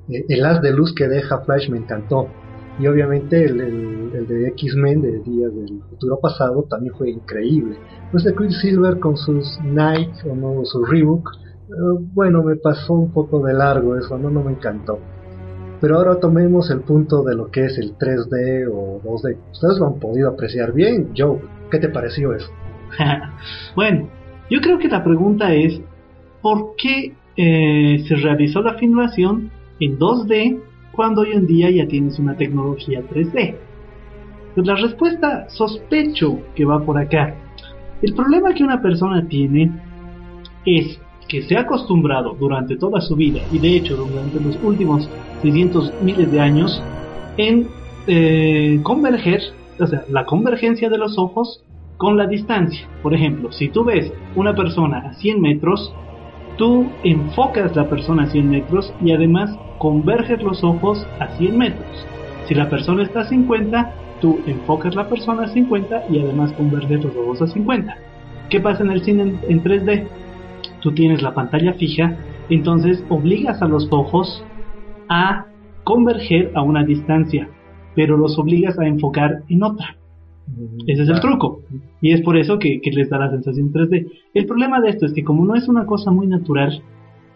eh, 0.10 0.26
el 0.28 0.46
haz 0.46 0.62
de 0.62 0.74
luz 0.74 0.94
que 0.94 1.08
deja 1.08 1.40
Flash 1.42 1.70
me 1.70 1.78
encantó. 1.78 2.28
Y 2.80 2.88
obviamente 2.88 3.44
el, 3.46 3.60
el, 3.60 4.28
de 4.28 4.48
X-Men 4.50 5.02
de 5.02 5.20
Días 5.20 5.54
del 5.54 5.82
Futuro 5.90 6.20
Pasado 6.22 6.66
también 6.70 6.94
fue 6.96 7.10
increíble. 7.10 7.78
Pues 8.12 8.24
de 8.24 8.34
Quicksilver 8.34 9.00
con 9.00 9.18
sus 9.18 9.60
Nike 9.64 10.30
o 10.30 10.36
no, 10.36 10.64
su 10.64 10.84
Reebok, 10.86 11.30
bueno, 12.14 12.44
me 12.44 12.56
pasó 12.56 12.94
un 12.94 13.12
poco 13.12 13.46
de 13.46 13.54
largo 13.54 13.96
eso, 13.96 14.18
no, 14.18 14.30
no 14.30 14.44
me 14.44 14.52
encantó. 14.52 15.00
Pero 15.82 15.98
ahora 15.98 16.20
tomemos 16.20 16.70
el 16.72 16.82
punto 16.82 17.24
de 17.24 17.36
lo 17.36 17.52
que 17.52 17.66
es 17.66 17.78
el 17.78 17.98
3D 17.98 18.70
o 18.72 19.02
2D. 19.02 19.38
Ustedes 19.52 19.80
lo 19.80 19.88
han 19.88 20.00
podido 20.00 20.30
apreciar 20.30 20.74
bien. 20.74 21.12
Joe, 21.16 21.40
¿qué 21.72 21.80
te 21.80 21.90
pareció 21.90 22.34
eso? 22.34 22.50
bueno, 23.76 24.10
yo 24.50 24.60
creo 24.62 24.78
que 24.78 24.90
la 24.90 25.04
pregunta 25.04 25.54
es, 25.54 25.80
¿por 26.42 26.76
qué 26.76 27.14
eh, 27.38 28.04
se 28.08 28.16
realizó 28.16 28.62
la 28.62 28.74
filmación 28.74 29.52
en 29.80 29.98
2D 29.98 30.60
cuando 30.92 31.22
hoy 31.22 31.32
en 31.32 31.48
día 31.48 31.70
ya 31.70 31.88
tienes 31.88 32.20
una 32.20 32.36
tecnología 32.36 33.02
3D? 33.08 33.56
Pues 34.56 34.68
la 34.68 34.76
respuesta 34.76 35.48
sospecho 35.50 36.40
que 36.56 36.66
va 36.66 36.84
por 36.84 36.98
acá. 36.98 37.36
El 38.02 38.14
problema 38.16 38.54
que 38.54 38.64
una 38.64 38.82
persona 38.82 39.26
tiene 39.28 39.72
es 40.66 41.00
que 41.30 41.44
se 41.44 41.56
ha 41.56 41.62
acostumbrado 41.62 42.36
durante 42.38 42.76
toda 42.76 43.00
su 43.00 43.16
vida 43.16 43.40
y 43.52 43.60
de 43.60 43.78
hecho 43.78 43.96
durante 43.96 44.40
los 44.42 44.58
últimos 44.64 45.08
600 45.42 45.94
miles 46.02 46.30
de 46.32 46.42
años 46.42 46.84
en 47.38 47.68
eh, 48.08 48.80
converger, 48.84 49.42
o 49.80 49.88
sea, 49.88 50.04
la 50.10 50.26
convergencia 50.26 50.90
de 50.90 50.98
los 50.98 51.18
ojos 51.18 51.64
con 51.98 52.18
la 52.18 52.28
distancia. 52.28 52.88
Por 53.04 53.14
ejemplo, 53.14 53.52
si 53.52 53.70
tú 53.70 53.84
ves 53.84 54.12
una 54.36 54.56
persona 54.56 55.00
a 55.00 55.14
100 55.14 55.40
metros, 55.40 55.94
tú 56.58 56.88
enfocas 57.04 57.76
la 57.76 57.88
persona 57.88 58.24
a 58.24 58.28
100 58.28 58.50
metros 58.50 58.94
y 59.02 59.12
además 59.14 59.56
converges 59.78 60.42
los 60.42 60.64
ojos 60.64 61.06
a 61.20 61.28
100 61.38 61.58
metros. 61.58 62.08
Si 62.48 62.56
la 62.56 62.70
persona 62.70 63.04
está 63.04 63.22
a 63.22 63.26
50, 63.26 63.94
tú 64.22 64.40
enfocas 64.48 64.96
la 64.96 65.08
persona 65.08 65.44
a 65.44 65.50
50 65.50 66.06
y 66.10 66.20
además 66.20 66.52
converges 66.54 67.04
los 67.04 67.16
ojos 67.16 67.42
a 67.44 67.48
50. 67.48 67.96
¿Qué 68.50 68.60
pasa 68.60 68.84
en 68.84 68.92
el 68.92 69.04
cine 69.04 69.36
en 69.48 69.64
3D? 69.64 70.08
Tú 70.82 70.92
tienes 70.94 71.22
la 71.22 71.34
pantalla 71.34 71.74
fija, 71.74 72.18
entonces 72.50 73.04
obligas 73.10 73.62
a 73.62 73.68
los 73.68 73.88
ojos 73.92 74.44
a 75.10 75.46
converger 75.84 76.52
a 76.56 76.62
una 76.62 76.84
distancia, 76.84 77.50
pero 77.96 78.18
los 78.18 78.38
obligas 78.38 78.78
a 78.80 78.88
enfocar 78.88 79.44
en 79.50 79.64
otra. 79.64 79.98
Mm, 80.48 80.78
Ese 80.88 81.04
es 81.04 81.10
el 81.10 81.20
truco. 81.20 81.62
Y 82.02 82.14
es 82.14 82.22
por 82.22 82.38
eso 82.38 82.60
que, 82.60 82.80
les 82.92 83.10
da 83.10 83.18
la 83.18 83.32
sensación 83.32 83.72
3D. 83.72 84.08
El 84.34 84.46
problema 84.46 84.80
de 84.82 84.90
esto 84.90 85.06
es 85.06 85.14
que 85.14 85.24
como 85.24 85.46
no 85.46 85.56
es 85.56 85.68
una 85.68 85.86
cosa 85.86 86.12
muy 86.12 86.28
natural, 86.28 86.82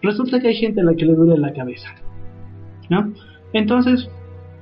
resulta 0.02 0.40
que 0.40 0.50
hay 0.50 0.56
gente 0.56 0.82
a 0.82 0.84
la 0.84 0.96
que 0.96 1.06
le 1.06 1.16
duele 1.16 1.38
la 1.38 1.54
cabeza. 1.54 1.90
¿no? 2.90 3.14
Entonces, 3.54 4.10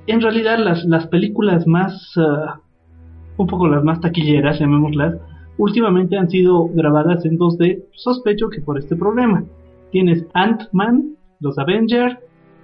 en 0.07 0.21
realidad 0.21 0.59
las, 0.59 0.83
las 0.85 1.07
películas 1.07 1.67
más, 1.67 2.13
ah, 2.17 2.59
un 3.37 3.47
poco 3.47 3.67
las 3.67 3.83
más 3.83 3.99
taquilleras, 4.01 4.59
llamémoslas, 4.59 5.15
últimamente 5.57 6.17
han 6.17 6.29
sido 6.29 6.67
grabadas 6.69 7.25
en 7.25 7.37
2D, 7.37 7.83
sospecho 7.93 8.49
que 8.49 8.61
por 8.61 8.77
este 8.77 8.95
problema. 8.95 9.43
Tienes 9.91 10.25
Ant-Man, 10.33 11.15
los 11.39 11.57
Avengers, 11.57 12.17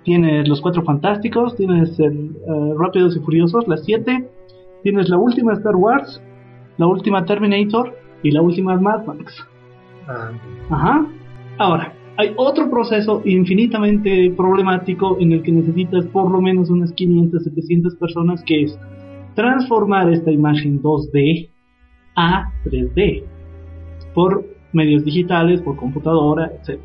tienes 0.03 0.47
los 0.47 0.61
Cuatro 0.61 0.83
Fantásticos, 0.83 1.55
tienes 1.55 1.99
el 1.99 2.35
eh, 2.35 2.73
Rápidos 2.77 3.17
y 3.17 3.19
Furiosos, 3.19 3.67
las 3.67 3.83
7, 3.83 4.27
tienes 4.83 5.09
la 5.09 5.17
última 5.17 5.53
Star 5.53 5.75
Wars, 5.75 6.21
la 6.77 6.87
última 6.87 7.25
Terminator 7.25 7.93
y 8.23 8.31
la 8.31 8.41
última 8.41 8.79
Mad 8.79 9.05
Max. 9.05 9.45
Ah. 10.07 10.31
Ajá. 10.69 11.07
Ahora, 11.57 11.93
hay 12.17 12.33
otro 12.35 12.69
proceso 12.69 13.21
infinitamente 13.25 14.33
problemático 14.35 15.17
en 15.19 15.33
el 15.33 15.43
que 15.43 15.51
necesitas 15.51 16.05
por 16.07 16.31
lo 16.31 16.41
menos 16.41 16.69
unas 16.69 16.91
500, 16.93 17.43
700 17.43 17.95
personas, 17.95 18.43
que 18.43 18.63
es 18.63 18.79
transformar 19.35 20.11
esta 20.11 20.31
imagen 20.31 20.81
2D 20.81 21.49
a 22.17 22.51
3D 22.65 23.23
por 24.13 24.43
medios 24.73 25.05
digitales, 25.05 25.61
por 25.61 25.77
computadora, 25.77 26.51
etc. 26.51 26.81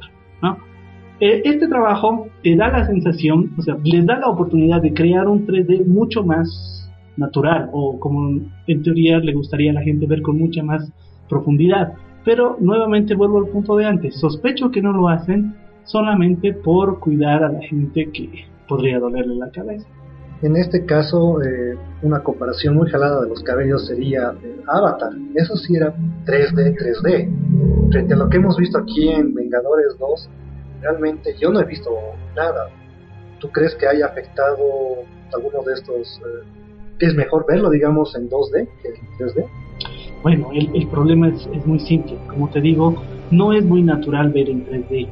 Eh, 1.21 1.41
este 1.45 1.69
trabajo 1.69 2.27
te 2.43 2.57
da 2.57 2.69
la 2.69 2.85
sensación, 2.85 3.53
o 3.57 3.63
sea, 3.63 3.77
les 3.85 4.05
da 4.05 4.19
la 4.19 4.27
oportunidad 4.27 4.83
de 4.83 4.93
crear 4.93 5.29
un 5.29 5.47
3D 5.47 5.87
mucho 5.87 6.25
más 6.25 6.91
natural 7.17 7.71
o 7.73 8.01
como 8.01 8.41
en 8.67 8.83
teoría 8.83 9.19
le 9.19 9.33
gustaría 9.33 9.71
a 9.71 9.75
la 9.75 9.83
gente 9.83 10.07
ver 10.07 10.21
con 10.23 10.37
mucha 10.37 10.65
más 10.65 10.93
profundidad. 11.29 11.93
Pero 12.25 12.57
nuevamente 12.61 13.15
vuelvo 13.15 13.39
al 13.39 13.49
punto 13.49 13.77
de 13.77 13.87
antes, 13.87 14.19
sospecho 14.19 14.71
que 14.71 14.83
no 14.83 14.93
lo 14.93 15.09
hacen 15.09 15.55
solamente 15.85 16.53
por 16.53 16.99
cuidar 16.99 17.45
a 17.45 17.53
la 17.53 17.61
gente 17.61 18.11
que 18.13 18.47
podría 18.67 18.99
dolerle 18.99 19.37
la 19.37 19.51
cabeza. 19.51 19.87
En 20.43 20.57
este 20.57 20.85
caso, 20.85 21.41
eh, 21.41 21.77
una 22.03 22.21
comparación 22.21 22.75
muy 22.75 22.91
jalada 22.91 23.23
de 23.23 23.29
los 23.29 23.45
cabellos 23.45 23.87
sería 23.87 24.35
Avatar. 24.67 25.13
Eso 25.37 25.57
sí 25.57 25.77
era 25.77 25.95
3D, 26.27 26.77
3D. 26.77 27.91
Frente 27.93 28.15
a 28.15 28.17
lo 28.17 28.29
que 28.29 28.39
hemos 28.39 28.57
visto 28.57 28.79
aquí 28.79 29.09
en 29.09 29.35
Vengadores 29.35 29.97
2, 30.01 30.31
realmente 30.81 31.37
yo 31.41 31.51
no 31.53 31.61
he 31.61 31.65
visto 31.65 31.91
nada. 32.35 32.71
¿Tú 33.39 33.51
crees 33.51 33.77
que 33.77 33.87
haya 33.87 34.07
afectado 34.07 34.57
alguno 35.33 35.63
de 35.63 35.75
estos? 35.75 36.21
Eh, 36.27 37.07
es 37.07 37.15
mejor 37.15 37.47
verlo, 37.49 37.71
digamos, 37.71 38.15
en 38.17 38.29
2D 38.29 38.69
que 38.83 38.89
en 38.89 38.95
3D? 39.19 39.47
Bueno, 40.25 40.51
el, 40.53 40.71
el 40.75 40.89
problema 40.89 41.29
es, 41.29 41.49
es 41.53 41.65
muy 41.65 41.79
simple. 41.79 42.19
Como 42.29 42.51
te 42.51 42.61
digo, 42.61 43.01
no 43.31 43.53
es 43.53 43.65
muy 43.65 43.83
natural 43.83 44.33
ver 44.33 44.49
en 44.51 44.67
3D 44.67 45.09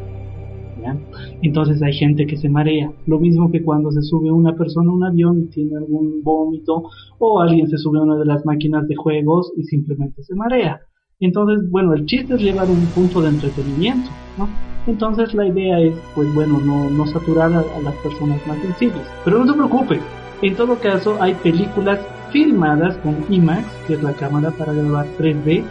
entonces 1.42 1.82
hay 1.82 1.92
gente 1.92 2.26
que 2.26 2.36
se 2.36 2.48
marea, 2.48 2.92
lo 3.06 3.18
mismo 3.18 3.50
que 3.50 3.62
cuando 3.62 3.90
se 3.90 4.02
sube 4.02 4.30
una 4.30 4.54
persona 4.54 4.90
a 4.90 4.94
un 4.94 5.04
avión 5.04 5.40
y 5.40 5.46
tiene 5.46 5.76
algún 5.76 6.22
vómito, 6.22 6.84
o 7.18 7.40
alguien 7.40 7.68
se 7.68 7.78
sube 7.78 7.98
a 7.98 8.02
una 8.02 8.16
de 8.16 8.26
las 8.26 8.44
máquinas 8.44 8.86
de 8.88 8.96
juegos 8.96 9.52
y 9.56 9.64
simplemente 9.64 10.22
se 10.22 10.34
marea. 10.34 10.80
Entonces, 11.20 11.70
bueno, 11.70 11.92
el 11.94 12.06
chiste 12.06 12.34
es 12.34 12.40
llevar 12.40 12.70
un 12.70 12.86
punto 12.94 13.20
de 13.20 13.28
entretenimiento, 13.28 14.10
¿no? 14.38 14.48
Entonces 14.86 15.34
la 15.34 15.46
idea 15.46 15.78
es, 15.80 15.94
pues 16.14 16.32
bueno, 16.34 16.58
no, 16.64 16.88
no 16.88 17.06
saturar 17.06 17.52
a, 17.52 17.80
las 17.82 17.94
personas 17.96 18.44
más 18.46 18.58
sensibles. 18.58 19.06
Pero 19.24 19.44
no 19.44 19.52
te 19.52 19.56
preocupes, 19.56 20.00
en 20.40 20.56
todo 20.56 20.76
caso 20.76 21.16
hay 21.20 21.34
películas 21.34 22.00
filmadas 22.32 22.96
con 22.98 23.16
IMAX, 23.28 23.66
que 23.86 23.94
es 23.94 24.02
la 24.02 24.14
cámara 24.14 24.50
para 24.52 24.72
grabar 24.72 25.06
3D, 25.18 25.64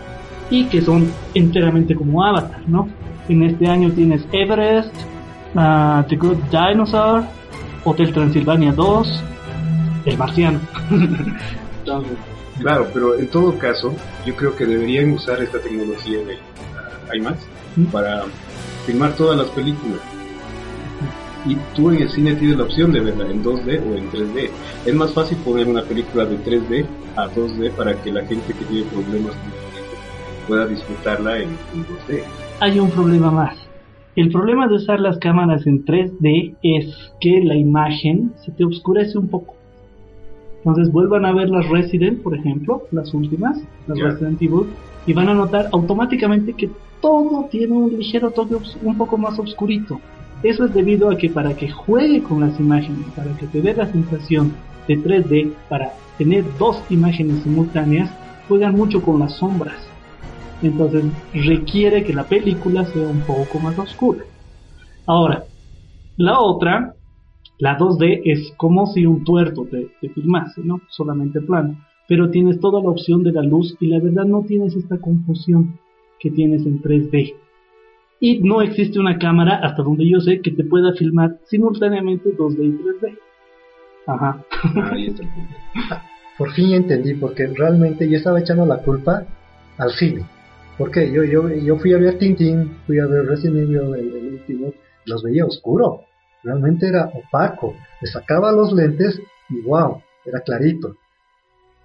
y 0.51 0.65
que 0.65 0.81
son 0.81 1.07
enteramente 1.33 1.95
como 1.95 2.23
Avatar, 2.23 2.61
¿no? 2.67 2.87
En 3.29 3.43
este 3.43 3.67
año 3.67 3.91
tienes 3.91 4.23
Everest, 4.31 4.91
uh, 5.53 6.01
The 6.09 6.15
Good 6.15 6.37
Dinosaur, 6.49 7.23
Hotel 7.85 8.11
Transilvania 8.11 8.71
2, 8.71 9.23
El 10.05 10.17
Marciano. 10.17 10.59
claro, 12.59 12.87
pero 12.91 13.19
en 13.19 13.27
todo 13.27 13.55
caso, 13.59 13.93
yo 14.25 14.35
creo 14.35 14.55
que 14.55 14.65
deberían 14.65 15.11
usar 15.11 15.43
esta 15.43 15.59
tecnología 15.59 16.17
de 16.25 16.33
uh, 16.33 17.15
IMAX 17.15 17.37
¿Mm? 17.75 17.83
para 17.85 18.23
filmar 18.87 19.13
todas 19.13 19.37
las 19.37 19.49
películas. 19.49 19.99
Y 21.45 21.55
tú 21.75 21.91
en 21.91 22.01
el 22.01 22.09
cine 22.09 22.33
tienes 22.33 22.57
la 22.57 22.63
opción 22.63 22.91
de 22.91 22.99
verla 22.99 23.29
en 23.29 23.43
2D 23.43 23.79
o 23.79 23.95
en 23.95 24.11
3D. 24.11 24.49
Es 24.87 24.95
más 24.95 25.13
fácil 25.13 25.37
poner 25.37 25.67
una 25.67 25.83
película 25.83 26.25
de 26.25 26.43
3D 26.43 26.83
a 27.15 27.27
2D 27.27 27.73
para 27.73 27.93
que 28.01 28.11
la 28.11 28.25
gente 28.25 28.53
que 28.53 28.65
tiene 28.65 28.89
problemas 28.89 29.35
pueda 30.47 30.65
disfrutarla 30.65 31.37
en 31.37 31.49
2D 31.75 32.23
hay 32.61 32.79
un 32.79 32.89
problema 32.91 33.31
más. 33.31 33.55
El 34.15 34.31
problema 34.31 34.67
de 34.67 34.75
usar 34.75 34.99
las 34.99 35.17
cámaras 35.17 35.65
en 35.65 35.85
3D 35.85 36.55
es 36.61 37.13
que 37.21 37.41
la 37.43 37.55
imagen 37.55 38.33
se 38.43 38.51
te 38.51 38.65
oscurece 38.65 39.17
un 39.17 39.29
poco. 39.29 39.55
Entonces 40.57 40.91
vuelvan 40.91 41.25
a 41.25 41.31
ver 41.31 41.49
las 41.49 41.69
Resident, 41.69 42.21
por 42.21 42.35
ejemplo, 42.35 42.83
las 42.91 43.13
últimas, 43.13 43.57
las 43.87 43.97
Resident 43.97 44.41
Evil, 44.41 44.67
y 45.07 45.13
van 45.13 45.29
a 45.29 45.33
notar 45.33 45.69
automáticamente 45.71 46.53
que 46.53 46.69
todo 47.01 47.47
tiene 47.49 47.73
un 47.73 47.97
ligero 47.97 48.31
toque 48.31 48.57
un 48.83 48.97
poco 48.97 49.17
más 49.17 49.39
oscurito. 49.39 50.01
Eso 50.43 50.65
es 50.65 50.73
debido 50.73 51.09
a 51.09 51.17
que 51.17 51.29
para 51.29 51.55
que 51.55 51.69
juegue 51.69 52.21
con 52.21 52.41
las 52.41 52.59
imágenes, 52.59 53.05
para 53.15 53.33
que 53.37 53.47
te 53.47 53.61
dé 53.61 53.73
la 53.73 53.89
sensación 53.89 54.53
de 54.85 54.97
3D, 54.97 55.53
para 55.69 55.93
tener 56.17 56.43
dos 56.57 56.83
imágenes 56.89 57.41
simultáneas, 57.43 58.11
juegan 58.49 58.75
mucho 58.75 59.01
con 59.01 59.19
las 59.19 59.33
sombras 59.37 59.88
entonces 60.67 61.05
requiere 61.33 62.03
que 62.03 62.13
la 62.13 62.23
película 62.25 62.85
sea 62.85 63.07
un 63.07 63.21
poco 63.21 63.59
más 63.59 63.77
oscura. 63.79 64.23
Ahora, 65.05 65.45
la 66.17 66.39
otra 66.39 66.95
La 67.59 67.77
2D 67.77 68.21
es 68.23 68.53
como 68.57 68.85
si 68.87 69.05
un 69.05 69.23
tuerto 69.23 69.65
te, 69.69 69.89
te 69.99 70.09
filmase, 70.09 70.61
¿no? 70.63 70.81
Solamente 70.89 71.41
plano. 71.41 71.77
Pero 72.07 72.29
tienes 72.29 72.59
toda 72.59 72.81
la 72.81 72.89
opción 72.89 73.21
de 73.23 73.33
la 73.33 73.41
luz 73.43 73.75
y 73.79 73.87
la 73.87 73.99
verdad 73.99 74.25
no 74.25 74.43
tienes 74.43 74.75
esta 74.75 74.97
confusión 74.97 75.77
que 76.19 76.31
tienes 76.31 76.65
en 76.65 76.81
3D. 76.81 77.35
Y 78.21 78.39
no 78.39 78.61
existe 78.61 78.99
una 78.99 79.17
cámara, 79.17 79.59
hasta 79.63 79.83
donde 79.83 80.09
yo 80.09 80.19
sé, 80.19 80.41
que 80.41 80.51
te 80.51 80.63
pueda 80.63 80.93
filmar 80.93 81.37
simultáneamente 81.45 82.35
2D 82.35 82.65
y 82.65 82.71
3D. 82.71 83.17
Ajá. 84.07 84.43
Ahí 84.91 85.07
está 85.07 85.23
el 85.23 85.29
punto. 85.33 85.55
Por 86.37 86.51
fin 86.51 86.73
entendí, 86.73 87.13
porque 87.15 87.47
realmente 87.47 88.09
yo 88.09 88.17
estaba 88.17 88.39
echando 88.39 88.65
la 88.65 88.77
culpa 88.77 89.25
al 89.77 89.91
cine. 89.91 90.25
¿Por 90.79 90.91
qué? 90.91 91.11
Yo, 91.11 91.25
yo, 91.25 91.49
yo 91.49 91.75
fui 91.75 91.91
a 91.91 91.97
ver 91.97 92.17
Tintín, 92.17 92.77
fui 92.87 92.99
a 92.99 93.05
ver 93.05 93.25
Resident 93.25 93.57
Evil, 93.57 93.93
el, 93.95 94.15
el 94.15 94.33
último, 94.35 94.73
los 95.05 95.21
veía 95.21 95.45
oscuro. 95.45 96.05
Realmente 96.41 96.87
era 96.87 97.11
opaco. 97.13 97.75
Le 97.99 98.07
sacaba 98.07 98.53
los 98.53 98.71
lentes 98.71 99.21
y 99.49 99.61
wow, 99.61 100.01
era 100.25 100.39
clarito. 100.39 100.95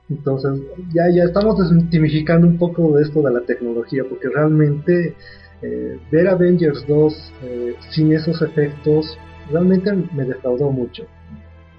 Entonces, 0.09 0.61
ya, 0.95 1.11
ya 1.13 1.25
estamos 1.25 1.59
desmitificando 1.59 2.47
un 2.47 2.57
poco 2.57 2.97
de 2.97 3.03
esto 3.03 3.21
de 3.21 3.33
la 3.33 3.41
tecnología, 3.41 4.05
porque 4.09 4.29
realmente 4.29 5.17
eh, 5.61 5.99
ver 6.13 6.29
Avengers 6.29 6.87
2 6.87 7.33
eh, 7.43 7.75
sin 7.91 8.13
esos 8.13 8.43
efectos 8.43 9.19
realmente 9.51 9.93
me 9.93 10.25
defraudó 10.25 10.71
mucho. 10.71 11.05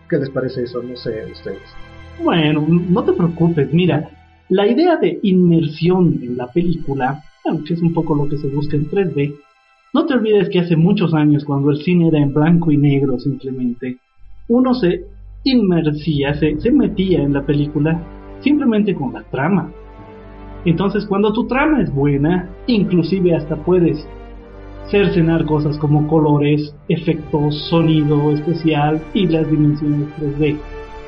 ¿Qué 0.10 0.17
les 0.17 0.30
parece 0.32 0.63
eso? 0.63 0.84
No 0.84 0.97
sé, 0.97 1.25
ustedes. 1.32 1.62
Bueno, 2.21 2.65
no 2.67 3.06
te 3.06 3.13
preocupes, 3.13 3.71
mira, 3.71 4.10
la 4.49 4.67
idea 4.67 4.97
de 4.97 5.19
inmersión 5.23 6.19
en 6.21 6.38
la 6.38 6.47
película, 6.47 7.23
aunque 7.45 7.73
es 7.73 7.81
un 7.81 7.93
poco 7.93 8.15
lo 8.15 8.29
que 8.29 8.38
se 8.38 8.47
busca 8.47 8.75
en 8.75 8.89
3D, 8.89 9.36
no 9.93 10.05
te 10.05 10.13
olvides 10.13 10.49
que 10.49 10.60
hace 10.60 10.75
muchos 10.75 11.13
años, 11.13 11.45
cuando 11.45 11.71
el 11.71 11.77
cine 11.77 12.10
era 12.10 12.19
en 12.19 12.34
blanco 12.34 12.71
y 12.71 12.77
negro 12.77 13.19
simplemente, 13.19 13.97
uno 14.47 14.73
se 14.73 15.05
inmersía, 15.43 16.34
se, 16.36 16.60
se 16.60 16.71
metía 16.71 17.23
en 17.23 17.34
la 17.34 17.45
película 17.45 18.01
simplemente 18.41 18.93
con 18.93 19.13
la 19.13 19.23
trama. 19.23 19.71
Entonces, 20.65 21.05
cuando 21.05 21.31
tu 21.31 21.47
trama 21.47 21.81
es 21.81 21.93
buena, 21.93 22.49
inclusive 22.67 23.36
hasta 23.36 23.55
puedes 23.55 24.05
cercenar 24.89 25.45
cosas 25.45 25.77
como 25.77 26.08
colores, 26.08 26.75
efectos, 26.89 27.67
sonido 27.69 28.31
especial 28.31 29.01
y 29.13 29.27
las 29.27 29.49
dimensiones 29.49 30.10
3D. 30.19 30.58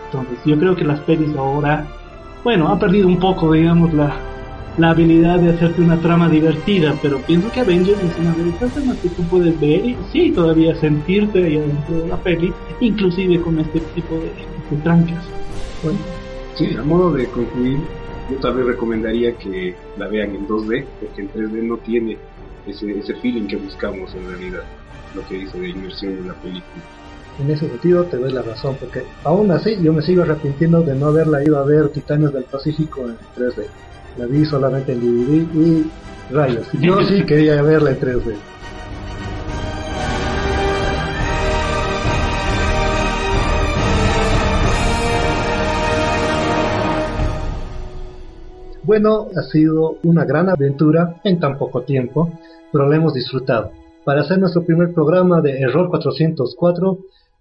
Entonces, 0.05 0.39
yo 0.45 0.57
creo 0.57 0.75
que 0.75 0.83
las 0.83 0.99
pelis 1.01 1.35
ahora, 1.35 1.87
bueno, 2.43 2.69
ha 2.69 2.79
perdido 2.79 3.07
un 3.07 3.19
poco, 3.19 3.51
digamos, 3.51 3.93
la, 3.93 4.15
la 4.77 4.91
habilidad 4.91 5.39
de 5.39 5.49
hacerte 5.49 5.81
una 5.81 5.99
trama 5.99 6.29
divertida, 6.29 6.93
pero 7.01 7.19
pienso 7.19 7.51
que 7.51 7.61
Avengers 7.61 8.01
es 8.01 8.19
una 8.19 8.33
de 8.33 8.49
estas 8.49 8.73
tramas 8.73 8.97
que 8.99 9.09
tú 9.09 9.23
puedes 9.23 9.59
ver 9.59 9.85
y 9.85 9.97
sí, 10.11 10.31
todavía 10.31 10.75
sentirte 10.75 11.43
ahí 11.43 11.57
adentro 11.57 11.99
de 12.01 12.07
la 12.07 12.17
peli, 12.17 12.53
inclusive 12.79 13.41
con 13.41 13.59
este 13.59 13.79
tipo 13.79 14.15
de, 14.15 14.31
de 14.69 14.81
trancas. 14.83 15.23
Bueno, 15.83 15.99
sí, 16.55 16.75
a 16.77 16.83
modo 16.83 17.11
de 17.13 17.25
concluir, 17.27 17.79
yo 18.29 18.37
tal 18.37 18.55
vez 18.55 18.65
recomendaría 18.67 19.35
que 19.37 19.75
la 19.97 20.07
vean 20.07 20.35
en 20.35 20.47
2D, 20.47 20.85
porque 20.99 21.21
en 21.21 21.31
3D 21.31 21.63
no 21.63 21.77
tiene 21.77 22.17
ese, 22.67 22.91
ese 22.91 23.15
feeling 23.15 23.47
que 23.47 23.55
buscamos 23.55 24.13
en 24.13 24.27
realidad, 24.27 24.63
lo 25.15 25.25
que 25.27 25.35
dice 25.35 25.59
de 25.59 25.69
inmersión 25.69 26.13
en 26.13 26.27
la 26.27 26.33
película. 26.35 26.83
En 27.39 27.51
ese 27.51 27.69
sentido 27.69 28.03
te 28.05 28.17
doy 28.17 28.31
la 28.31 28.41
razón, 28.41 28.75
porque 28.79 29.03
aún 29.23 29.51
así 29.51 29.77
yo 29.81 29.93
me 29.93 30.01
sigo 30.01 30.23
arrepintiendo 30.23 30.81
de 30.81 30.95
no 30.95 31.07
haberla 31.07 31.43
ido 31.43 31.59
a 31.59 31.65
ver 31.65 31.89
Titanes 31.89 32.33
del 32.33 32.45
Pacífico 32.45 33.01
en 33.01 33.15
3D. 33.35 33.65
La 34.17 34.25
vi 34.25 34.43
solamente 34.43 34.93
en 34.93 35.01
DVD 35.01 35.55
y 35.55 35.91
rayos. 36.33 36.67
Yo 36.81 36.99
sí 37.03 37.23
quería 37.27 37.61
verla 37.61 37.91
en 37.91 37.99
3D. 37.99 38.35
Bueno, 48.83 49.27
ha 49.35 49.43
sido 49.43 49.97
una 50.03 50.25
gran 50.25 50.49
aventura 50.49 51.21
en 51.23 51.39
tan 51.39 51.59
poco 51.59 51.83
tiempo, 51.83 52.31
pero 52.71 52.89
la 52.89 52.95
hemos 52.95 53.13
disfrutado. 53.13 53.69
Para 54.05 54.21
hacer 54.21 54.39
nuestro 54.39 54.63
primer 54.63 54.93
programa 54.93 55.41
de 55.41 55.59
Error 55.59 55.89
404, 55.89 56.97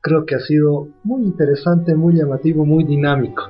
creo 0.07 0.25
que 0.25 0.37
ha 0.37 0.41
sido 0.41 0.87
muy 1.03 1.25
interesante, 1.25 1.97
muy 1.97 2.15
llamativo, 2.15 2.65
muy 2.65 2.85
dinámico. 2.85 3.43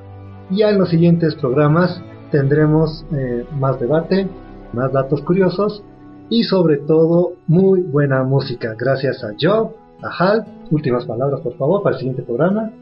Ya 0.50 0.70
en 0.70 0.78
los 0.78 0.88
siguientes 0.88 1.34
programas 1.34 2.02
tendremos 2.30 3.04
eh, 3.12 3.44
más 3.60 3.78
debate, 3.78 4.26
más 4.72 4.90
datos 4.90 5.20
curiosos 5.20 5.84
y 6.30 6.44
sobre 6.44 6.78
todo 6.78 7.34
muy 7.46 7.82
buena 7.82 8.22
música. 8.22 8.74
Gracias 8.78 9.22
a 9.22 9.34
Joe, 9.38 9.68
a 10.02 10.08
Hal. 10.18 10.46
Últimas 10.70 11.04
palabras, 11.04 11.42
por 11.42 11.58
favor, 11.58 11.82
para 11.82 11.96
el 11.96 12.00
siguiente 12.00 12.22
programa. 12.22 12.72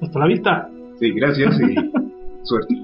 Hasta 0.00 0.18
la 0.20 0.26
vista. 0.26 0.70
Sí, 1.00 1.10
gracias 1.12 1.58
y 1.60 1.74
suerte. 2.44 2.76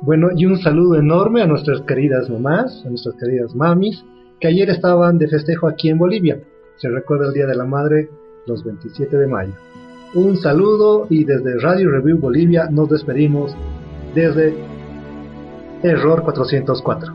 Bueno, 0.00 0.30
y 0.34 0.44
un 0.44 0.58
saludo 0.58 0.96
enorme 0.96 1.40
a 1.40 1.46
nuestras 1.46 1.82
queridas 1.82 2.28
mamás, 2.28 2.82
a 2.84 2.88
nuestras 2.88 3.14
queridas 3.14 3.54
mamis, 3.54 4.04
que 4.40 4.48
ayer 4.48 4.68
estaban 4.70 5.18
de 5.18 5.28
festejo 5.28 5.68
aquí 5.68 5.88
en 5.88 5.98
Bolivia. 5.98 6.40
Se 6.78 6.88
recuerda 6.88 7.28
el 7.28 7.32
Día 7.32 7.46
de 7.46 7.54
la 7.54 7.64
Madre, 7.64 8.08
los 8.46 8.64
27 8.64 9.16
de 9.16 9.26
mayo. 9.26 9.52
Un 10.14 10.36
saludo 10.36 11.06
y 11.08 11.24
desde 11.24 11.58
Radio 11.60 11.90
Review 11.90 12.18
Bolivia 12.18 12.68
nos 12.70 12.88
despedimos 12.90 13.56
desde 14.14 14.54
Error 15.82 16.22
404. 16.22 17.14